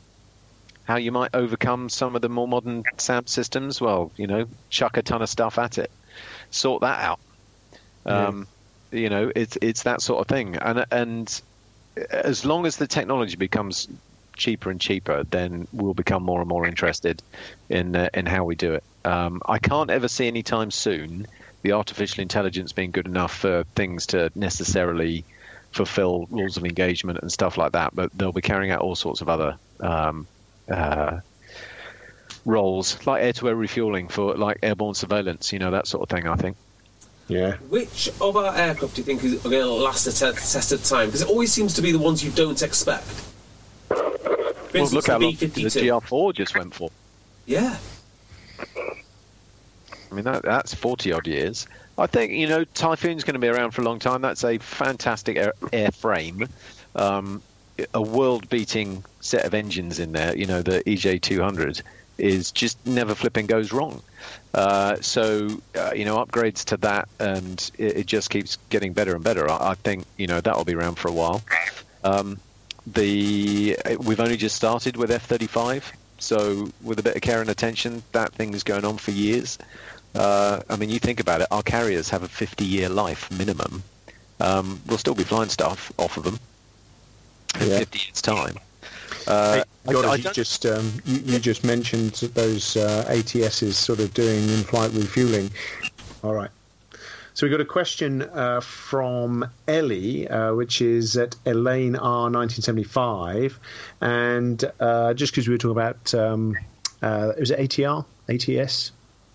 [0.84, 3.80] how you might overcome some of the more modern SAM systems?
[3.80, 5.92] Well, you know, chuck a ton of stuff at it,
[6.50, 7.20] sort that out.
[8.06, 8.48] Um,
[8.92, 11.42] You know, it's it's that sort of thing, and and
[12.10, 13.88] as long as the technology becomes
[14.36, 17.22] cheaper and cheaper, then we'll become more and more interested
[17.70, 18.84] in uh, in how we do it.
[19.06, 21.28] Um, I can't ever see any time soon
[21.62, 25.24] the artificial intelligence being good enough for things to necessarily
[25.72, 29.22] fulfill rules of engagement and stuff like that, but they'll be carrying out all sorts
[29.22, 30.28] of other um,
[30.70, 31.20] uh,
[32.46, 36.28] roles, like air-to-air refueling for like airborne surveillance, you know that sort of thing.
[36.28, 36.58] I think.
[37.28, 37.56] Yeah.
[37.70, 40.84] Which of our aircraft do you think is going to last the te- test of
[40.84, 41.08] time?
[41.08, 43.06] Because it always seems to be the ones you don't expect.
[43.88, 43.96] For
[44.74, 46.02] Well, look how the long B-52.
[46.02, 46.90] GR4 just went for.
[47.46, 47.78] Yeah.
[50.12, 51.68] I mean, that, that's 40 odd years.
[51.98, 54.22] I think, you know, Typhoon's going to be around for a long time.
[54.22, 56.50] That's a fantastic air, airframe.
[56.96, 57.42] Um,
[57.94, 60.36] a world beating set of engines in there.
[60.36, 61.82] You know, the EJ200
[62.18, 64.02] is just never flipping goes wrong.
[64.54, 69.16] Uh, so, uh, you know, upgrades to that and it, it just keeps getting better
[69.16, 69.50] and better.
[69.50, 71.42] I, I think, you know, that'll be around for a while.
[72.04, 72.40] Um,
[72.86, 75.94] the We've only just started with F 35.
[76.18, 79.58] So, with a bit of care and attention, that thing is going on for years.
[80.16, 83.84] Uh, I mean, you think about it, our carriers have a 50 year life minimum.
[84.40, 86.40] Um, we'll still be flying stuff off of them
[87.60, 87.80] in Yeah.
[87.80, 88.58] 50 years' time.
[89.28, 94.00] Uh, I- God, I you just um, you, you just mentioned those uh, ATSs sort
[94.00, 95.50] of doing in-flight refueling.
[96.24, 96.50] All right.
[97.34, 103.58] So we got a question uh, from Ellie, uh, which is at Elaine R 1975,
[104.02, 106.58] and uh, just because we were talking about um,
[107.02, 108.92] uh, was it ATR ATS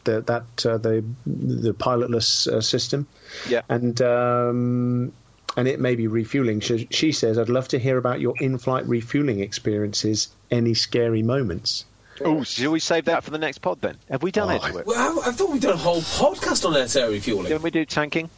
[0.07, 3.07] the, that uh, the the pilotless uh, system,
[3.49, 3.61] Yeah.
[3.69, 5.13] and um,
[5.59, 6.61] and it may be refueling.
[6.61, 10.29] She, she says, "I'd love to hear about your in-flight refueling experiences.
[10.51, 11.85] Any scary moments?"
[12.25, 13.99] Oh, should we save that for the next pod then?
[14.11, 14.87] Have we done Oh, it?
[14.87, 17.45] Well, I thought we'd done a whole podcast on air refueling.
[17.49, 18.31] Didn't we do tanking?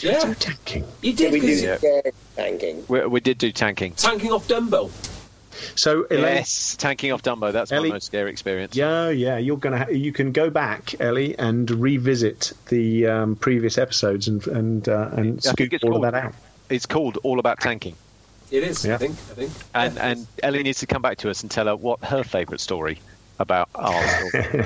[0.00, 0.34] Yeah.
[0.34, 0.84] tanking.
[1.00, 2.02] You did, we do because scare
[2.34, 2.84] tanking.
[2.88, 3.92] We, we did do tanking.
[3.92, 4.90] tanking off Dumbo.
[5.76, 7.52] So, Elaine, Yes, tanking off Dumbo.
[7.52, 8.74] That's Ellie- my most scary experience.
[8.76, 13.78] yeah, yeah, you're gonna ha- you can go back, Ellie, and revisit the um, previous
[13.78, 16.34] episodes and and uh, and I scoop all called- of that out.
[16.70, 17.94] It's called All About Tanking.
[18.50, 18.94] It is, Yeah.
[18.94, 19.12] I think.
[19.12, 19.52] I think.
[19.74, 20.06] And Yeah.
[20.10, 23.00] and Ellie needs to come back to us and tell her what her favourite story
[23.38, 24.02] about our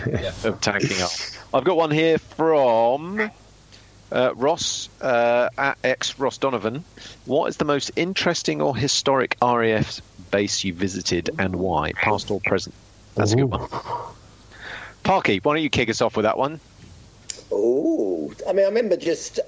[0.06, 0.32] Yeah.
[0.44, 1.10] of tanking up.
[1.54, 3.30] I've got one here from
[4.12, 6.84] uh, Ross uh, at ex Ross Donovan.
[7.24, 12.40] What is the most interesting or historic RAF base you visited and why, past or
[12.40, 12.74] present?
[13.14, 13.68] That's a good one.
[15.02, 16.60] Parky, why don't you kick us off with that one?
[17.50, 19.40] Oh, I mean, I remember just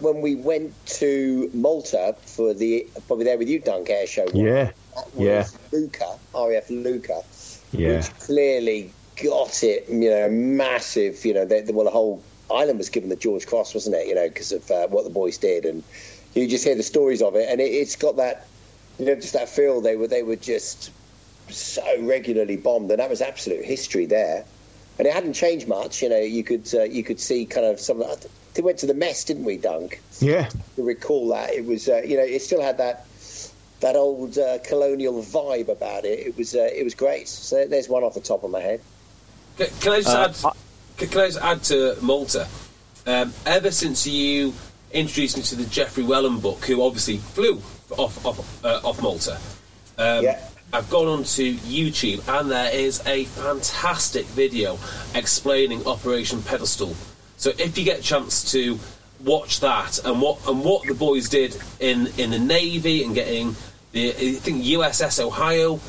[0.00, 4.26] when we went to Malta for the probably there with you, Dunk Air Show.
[4.32, 5.44] Yeah, That was yeah.
[5.72, 7.24] Luqa, RAF Luqa,
[7.72, 7.96] Yeah.
[7.96, 8.92] which clearly
[9.22, 9.88] got it.
[9.88, 11.24] You know, massive.
[11.24, 14.06] You know, the, the, well, the whole island was given the George Cross, wasn't it?
[14.06, 15.82] You know, because of uh, what the boys did, and
[16.34, 18.46] you just hear the stories of it, and it, it's got that,
[18.98, 19.80] you know, just that feel.
[19.80, 20.90] They were they were just
[21.48, 24.44] so regularly bombed, and that was absolute history there.
[24.98, 26.02] And it hadn't changed much.
[26.02, 28.02] You know, you could uh, you could see kind of some.
[28.02, 30.00] of the- They went to the mess, didn't we, Dunk?
[30.20, 33.06] Yeah, To recall that it was, uh, you know, it still had that
[33.80, 36.18] that old uh, colonial vibe about it.
[36.26, 37.28] It was uh, it was great.
[37.28, 38.80] So there's one off the top of my head.
[39.56, 40.08] Can, can I just
[40.44, 40.56] Uh, add?
[40.96, 42.48] Can, can I just add to Malta?
[43.06, 44.52] Um, ever since you
[44.92, 49.38] introduced me to the Geoffrey Wellum book, who obviously flew off off uh, off Malta,
[49.98, 50.40] um, Yeah.
[50.70, 54.78] I've gone onto YouTube and there is a fantastic video
[55.14, 56.94] explaining Operation Pedestal.
[57.38, 58.78] So if you get a chance to
[59.24, 63.56] watch that and what and what the boys did in in the Navy and getting
[63.92, 65.80] the I think USS Ohio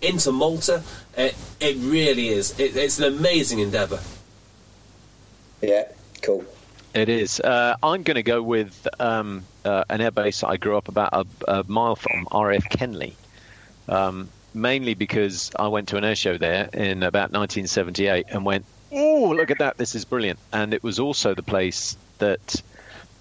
[0.00, 0.82] into Malta,
[1.16, 2.58] it, it really is.
[2.58, 4.00] It, it's an amazing endeavour.
[5.60, 5.84] Yeah,
[6.22, 6.44] cool.
[6.94, 7.40] It is.
[7.40, 11.26] Uh, I'm going to go with um, uh, an airbase I grew up about a,
[11.48, 13.14] a mile from, RAF Kenley.
[13.88, 18.66] Um, mainly because I went to an air show there in about 1978 and went,
[18.92, 20.38] oh, look at that, this is brilliant.
[20.52, 22.62] And it was also the place that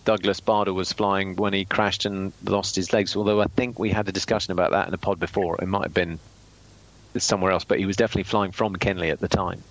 [0.03, 3.15] Douglas Bader was flying when he crashed and lost his legs.
[3.15, 5.57] Although I think we had a discussion about that in a pod before.
[5.61, 6.19] It might have been
[7.17, 9.63] somewhere else, but he was definitely flying from Kenley at the time.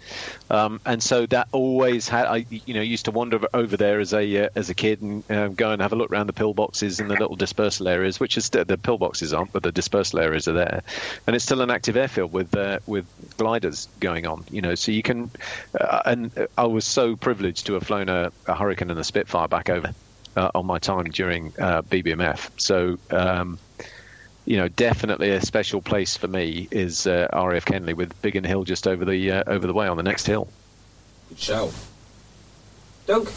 [0.51, 4.12] Um, and so that always had, I you know, used to wander over there as
[4.12, 7.01] a uh, as a kid and uh, go and have a look around the pillboxes
[7.01, 10.53] and the little dispersal areas, which is the pillboxes aren't, but the dispersal areas are
[10.53, 10.83] there,
[11.27, 13.07] and it's still an active airfield with uh, with
[13.37, 14.45] gliders going on.
[14.51, 15.31] You know, so you can,
[15.79, 19.49] uh, and I was so privileged to have flown a, a Hurricane and a Spitfire
[19.49, 19.95] back over.
[20.37, 23.59] Uh, on my time during uh, BBMF, so um,
[24.45, 28.65] you know, definitely a special place for me is uh, RAF Kenley with Biggin Hill
[28.65, 30.49] just over the uh, over the way on the next hill.
[31.29, 31.71] Good show.
[33.07, 33.31] Doug?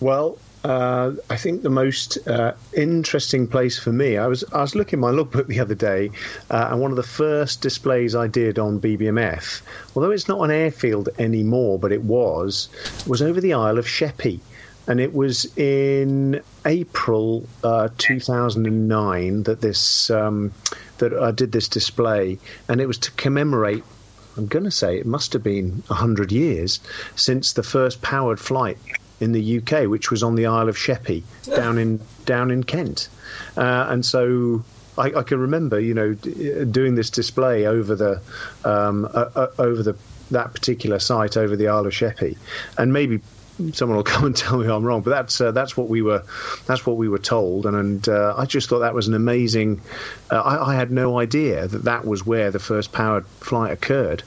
[0.00, 4.16] Well, uh, I think the most uh, interesting place for me.
[4.16, 6.10] I was I was looking my logbook the other day,
[6.50, 9.62] uh, and one of the first displays I did on BBMF,
[9.94, 12.68] although it's not an airfield anymore, but it was,
[13.06, 14.40] was over the Isle of Sheppey
[14.86, 20.52] and it was in April uh, 2009 that this um,
[20.98, 22.38] that I did this display,
[22.68, 23.84] and it was to commemorate.
[24.36, 26.80] I'm going to say it must have been hundred years
[27.14, 28.78] since the first powered flight
[29.18, 33.08] in the UK, which was on the Isle of Sheppey down in down in Kent,
[33.56, 34.62] uh, and so
[34.98, 38.20] I, I, can remember, you know, doing this display over the
[38.64, 39.96] um, uh, uh, over the
[40.30, 42.36] that particular site over the Isle of Sheppey,
[42.78, 43.20] and maybe
[43.72, 46.22] someone will come and tell me I'm wrong, but that's uh, that's what we were
[46.66, 49.80] that's what we were told, and, and uh, I just thought that was an amazing.
[50.30, 54.22] Uh, I, I, had no idea that that was where the first powered flight occurred.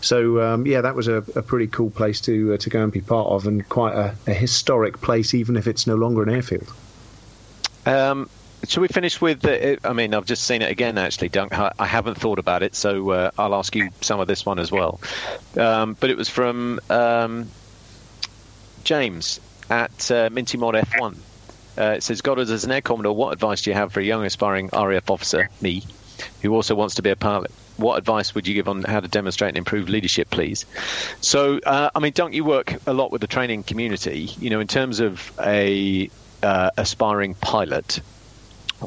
[0.00, 2.92] So um, yeah, that was a, a, pretty cool place to uh, to go and
[2.92, 6.30] be part of, and quite a, a, historic place, even if it's no longer an
[6.30, 6.72] airfield.
[7.86, 8.28] Um,
[8.66, 9.44] should we finish with?
[9.44, 10.98] Uh, I mean, I've just seen it again.
[10.98, 11.52] Actually, Dunk.
[11.54, 14.72] I haven't thought about it, so uh, I'll ask you some of this one as
[14.72, 15.00] well.
[15.56, 17.48] Um, but it was from um,
[18.84, 19.40] James
[19.70, 21.16] at uh, Minty Mod F1.
[21.76, 24.04] Uh, it says, Goddard, as an Air Commodore, what advice do you have for a
[24.04, 25.82] young aspiring RAF officer, me,
[26.42, 27.50] who also wants to be a pilot?
[27.76, 30.64] What advice would you give on how to demonstrate and improve leadership, please?
[31.20, 34.30] So, uh, I mean, don't you work a lot with the training community?
[34.38, 36.08] You know, in terms of a
[36.44, 38.00] uh, aspiring pilot,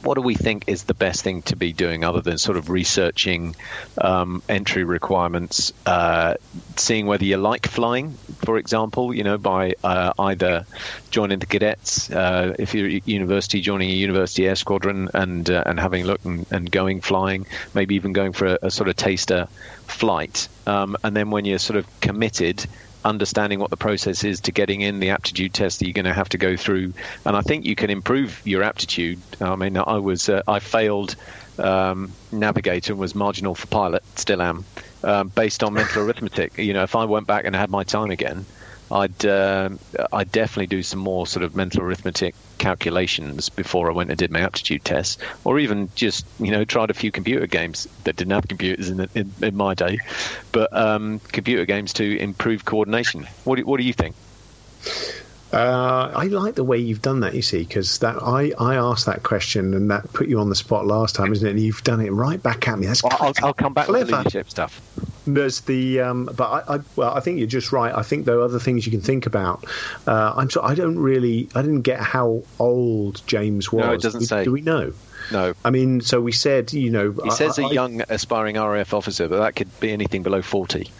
[0.03, 2.69] what do we think is the best thing to be doing other than sort of
[2.69, 3.55] researching
[3.99, 6.35] um, entry requirements, uh,
[6.75, 8.11] seeing whether you like flying,
[8.45, 10.65] for example, you know, by uh, either
[11.11, 15.63] joining the cadets, uh, if you're at university, joining a university air squadron and uh,
[15.65, 18.89] and having a look and, and, going flying, maybe even going for a, a sort
[18.89, 19.47] of taster
[19.87, 22.65] flight, um, and then when you're sort of committed
[23.05, 26.13] understanding what the process is to getting in the aptitude test that you're going to
[26.13, 26.93] have to go through.
[27.25, 29.19] And I think you can improve your aptitude.
[29.39, 31.15] I mean, I was uh, I failed
[31.59, 34.65] um, navigator and was marginal for pilot, still am,
[35.03, 36.57] um, based on mental arithmetic.
[36.57, 38.45] You know, if I went back and had my time again,
[38.91, 39.69] I'd uh,
[40.13, 44.31] I'd definitely do some more sort of mental arithmetic calculations before I went and did
[44.31, 48.31] my aptitude tests, or even just you know tried a few computer games that didn't
[48.31, 49.99] have computers in the, in, in, my day,
[50.51, 53.27] but um, computer games to improve coordination.
[53.43, 54.15] What do, what do you think?
[55.53, 57.33] Uh, I like the way you've done that.
[57.33, 60.55] You see, because that I, I asked that question and that put you on the
[60.55, 61.51] spot last time, isn't it?
[61.51, 62.87] And you've done it right back at me.
[62.87, 64.05] That's well, I'll, I'll, come back clever.
[64.05, 64.81] to the leadership stuff.
[65.25, 67.93] There's the, um, but I, I, well, I think you're just right.
[67.95, 69.65] I think there are other things you can think about.
[70.05, 73.85] Uh, I'm so I don't really, I didn't get how old James was.
[73.85, 74.43] No, it doesn't do, say.
[74.43, 74.93] Do we know?
[75.31, 75.53] No.
[75.63, 79.39] I mean, so we said, you know, he says a young aspiring RAF officer, but
[79.39, 80.91] that could be anything below forty.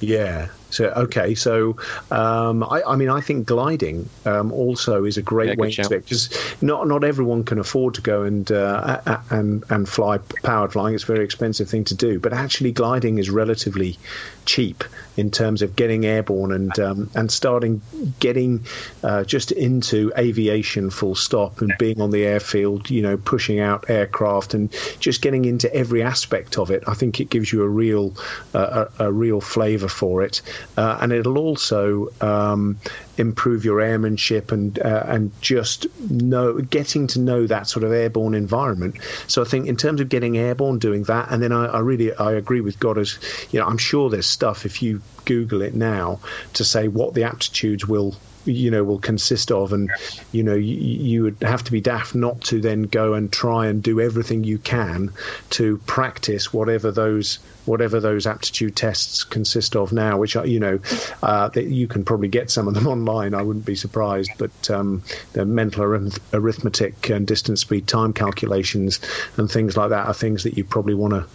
[0.00, 0.48] Yeah.
[0.70, 1.76] So okay, so
[2.10, 5.82] um, I, I, mean, I think gliding um, also is a great yeah, way to
[5.82, 6.28] it because
[6.60, 10.94] not not everyone can afford to go and uh, and and fly powered flying.
[10.94, 13.98] It's a very expensive thing to do, but actually gliding is relatively
[14.44, 14.84] cheap
[15.16, 17.80] in terms of getting airborne and um, and starting
[18.20, 18.64] getting
[19.02, 22.90] uh, just into aviation full stop and being on the airfield.
[22.90, 24.70] You know, pushing out aircraft and
[25.00, 26.84] just getting into every aspect of it.
[26.86, 28.14] I think it gives you a real
[28.52, 30.42] uh, a, a real flavour for it
[30.76, 32.78] uh, and it'll also um,
[33.16, 38.34] improve your airmanship and uh, and just know getting to know that sort of airborne
[38.34, 38.96] environment.
[39.26, 42.14] So I think in terms of getting airborne, doing that, and then I, I really
[42.14, 43.18] I agree with Godders
[43.50, 46.20] you know I'm sure there's stuff if you Google it now
[46.54, 49.90] to say what the aptitudes will you know will consist of and
[50.32, 53.66] you know you, you, would have to be daft not to then go and try
[53.66, 55.12] and do everything you can
[55.50, 57.38] to practice whatever those
[57.68, 60.80] whatever those aptitude tests consist of now, which are, you know,
[61.22, 63.34] uh, you can probably get some of them online.
[63.34, 65.02] I wouldn't be surprised, but um,
[65.34, 69.00] the mental arith- arithmetic and distance speed time calculations
[69.36, 71.26] and things like that are things that you probably want to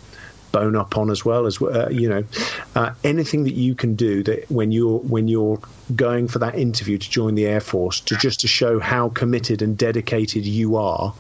[0.52, 2.24] bone up on as well as uh, you know
[2.76, 5.60] uh, anything that you can do that when you're when you're
[5.96, 9.64] going for that interview to join the air force to just to show how committed
[9.64, 11.12] and dedicated you are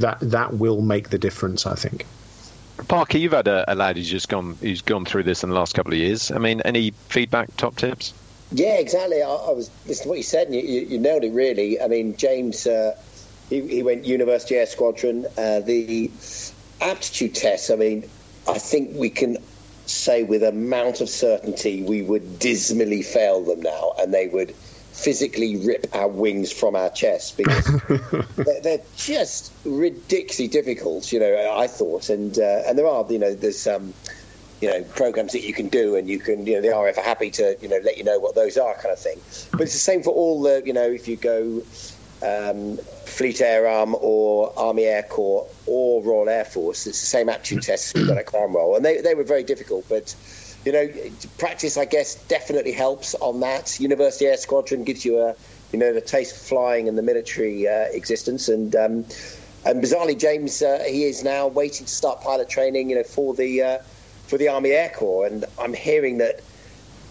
[0.00, 2.04] that that will make the difference i think
[2.84, 5.54] Parker, you've had a, a lad who's just gone who's gone through this in the
[5.54, 6.30] last couple of years.
[6.30, 8.14] I mean, any feedback, top tips?
[8.52, 9.22] Yeah, exactly.
[9.22, 11.80] I, I was listening to what you said, and you, you, you nailed it really.
[11.80, 12.96] I mean, James, uh,
[13.48, 15.26] he, he, went University Air Squadron.
[15.38, 16.10] Uh, the
[16.80, 17.70] aptitude tests.
[17.70, 18.08] I mean,
[18.48, 19.38] I think we can
[19.86, 24.54] say with amount of certainty we would dismally fail them now, and they would
[24.92, 27.64] physically rip our wings from our chests because
[28.36, 31.10] they're, they're, just ridiculously difficult.
[31.12, 33.94] You know, I thought, and uh, and there are, you know, there's um,
[34.60, 37.02] you know programs that you can do, and you can, you know, the RAF are
[37.02, 39.18] happy to, you know, let you know what those are, kind of thing.
[39.52, 41.62] But it's the same for all the, you know, if you go.
[42.24, 46.86] Um, Fleet Air Arm or Army Air Corps or Royal Air Force.
[46.86, 49.86] It's the same aptitude tests we've got at Cranwell, and they, they were very difficult.
[49.88, 50.14] But
[50.64, 50.88] you know,
[51.38, 53.80] practice, I guess, definitely helps on that.
[53.80, 55.34] University Air Squadron gives you a,
[55.72, 58.48] you know, the taste of flying and the military uh, existence.
[58.48, 59.04] And um,
[59.64, 63.34] and bizarrely, James, uh, he is now waiting to start pilot training, you know, for
[63.34, 63.78] the uh,
[64.26, 65.26] for the Army Air Corps.
[65.26, 66.40] And I'm hearing that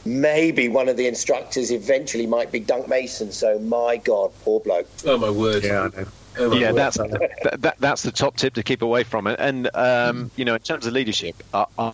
[0.06, 3.32] maybe one of the instructors eventually might be Dunk Mason.
[3.32, 4.88] So my God, poor bloke.
[5.06, 5.64] Oh my word!
[5.64, 6.08] Yeah, I know.
[6.38, 9.38] Oh yeah, that's that, that, that's the top tip to keep away from it.
[9.40, 11.94] And um, you know, in terms of leadership, I, I,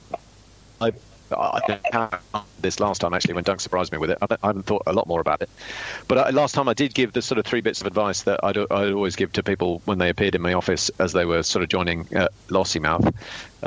[0.79, 0.91] I
[1.31, 4.17] I this last time actually when Dunk surprised me with it.
[4.21, 5.49] I, haven't thought a lot more about it,
[6.07, 8.39] but I, last time I did give the sort of three bits of advice that
[8.43, 11.43] I'd, I'd, always give to people when they appeared in my office as they were
[11.43, 13.13] sort of joining uh, Lossiemouth.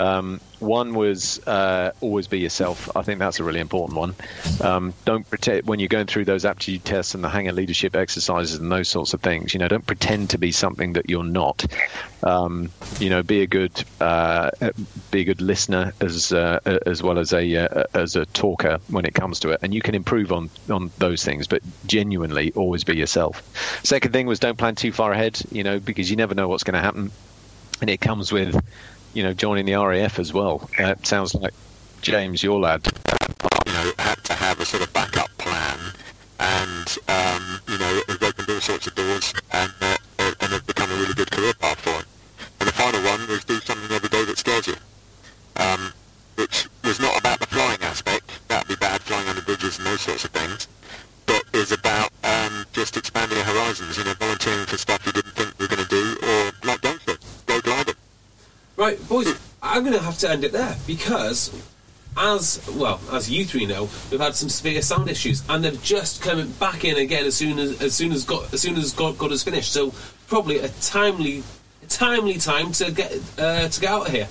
[0.01, 2.95] Um, one was uh, always be yourself.
[2.97, 4.15] I think that's a really important one.
[4.63, 8.59] Um, don't pretend when you're going through those aptitude tests and the hangar leadership exercises
[8.59, 9.53] and those sorts of things.
[9.53, 11.67] You know, don't pretend to be something that you're not.
[12.23, 14.51] Um, you know, be a good uh,
[15.11, 19.05] be a good listener as uh, as well as a uh, as a talker when
[19.05, 21.47] it comes to it, and you can improve on on those things.
[21.47, 23.43] But genuinely, always be yourself.
[23.85, 25.41] Second thing was don't plan too far ahead.
[25.51, 27.11] You know, because you never know what's going to happen,
[27.81, 28.63] and it comes with
[29.15, 30.69] you know, joining the RAF as well.
[30.79, 31.55] Uh, it sounds like
[32.01, 32.87] James, your lad,
[33.67, 35.79] you know, had to have a sort of backup plan,
[36.39, 40.91] and um, you know, it opened all sorts of doors, and uh, and it become
[40.91, 42.05] a really good career path for him.
[42.61, 44.77] And the final one was do something every day that scares you,
[45.57, 45.93] um,
[46.37, 48.31] which was not about the flying aspect.
[48.49, 50.69] That'd be bad, flying under bridges and those sorts of things.
[51.27, 53.99] But is about um, just expanding your horizons.
[53.99, 56.81] You know, volunteering for stuff you didn't think you were going to do, or like
[56.81, 57.00] Duncan
[58.81, 61.53] Right, boys, I'm going to have to end it there because,
[62.17, 66.23] as well as you three know, we've had some severe sound issues, and they've just
[66.23, 69.19] come back in again as soon as as soon as got as soon as God,
[69.19, 69.71] God has finished.
[69.71, 69.93] So
[70.29, 71.43] probably a timely,
[71.83, 74.29] a timely time to get uh, to get out of here.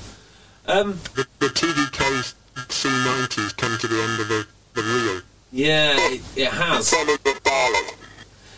[0.66, 5.22] Um, the, the TDK C90 has come to the end of the, the reel.
[5.52, 6.88] Yeah, it, it has.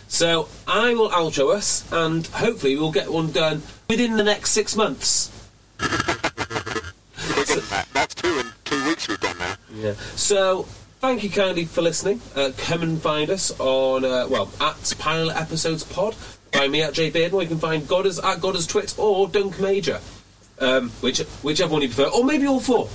[0.08, 4.74] So I will outro us, and hopefully we'll get one done within the next six
[4.78, 5.32] months.
[7.94, 9.56] That's two in two weeks we've done now.
[9.74, 9.94] Yeah.
[10.16, 10.64] So
[11.00, 12.22] thank you kindly for listening.
[12.36, 16.16] Uh, come and find us on uh, well at Pilot Episodes Pod.
[16.52, 19.60] Find me at Jay Bearden, or you can find Godders at Godders Twit or Dunk
[19.60, 20.00] Major,
[20.60, 22.90] um, which whichever one you prefer, or maybe all four.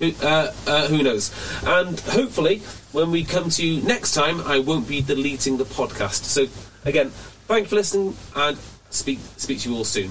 [0.00, 1.30] Uh, uh, who knows?
[1.64, 2.58] And hopefully,
[2.92, 6.24] when we come to you next time, I won't be deleting the podcast.
[6.24, 6.48] So
[6.84, 7.10] again,
[7.46, 8.58] thank you for listening, and
[8.90, 10.10] speak speak to you all soon.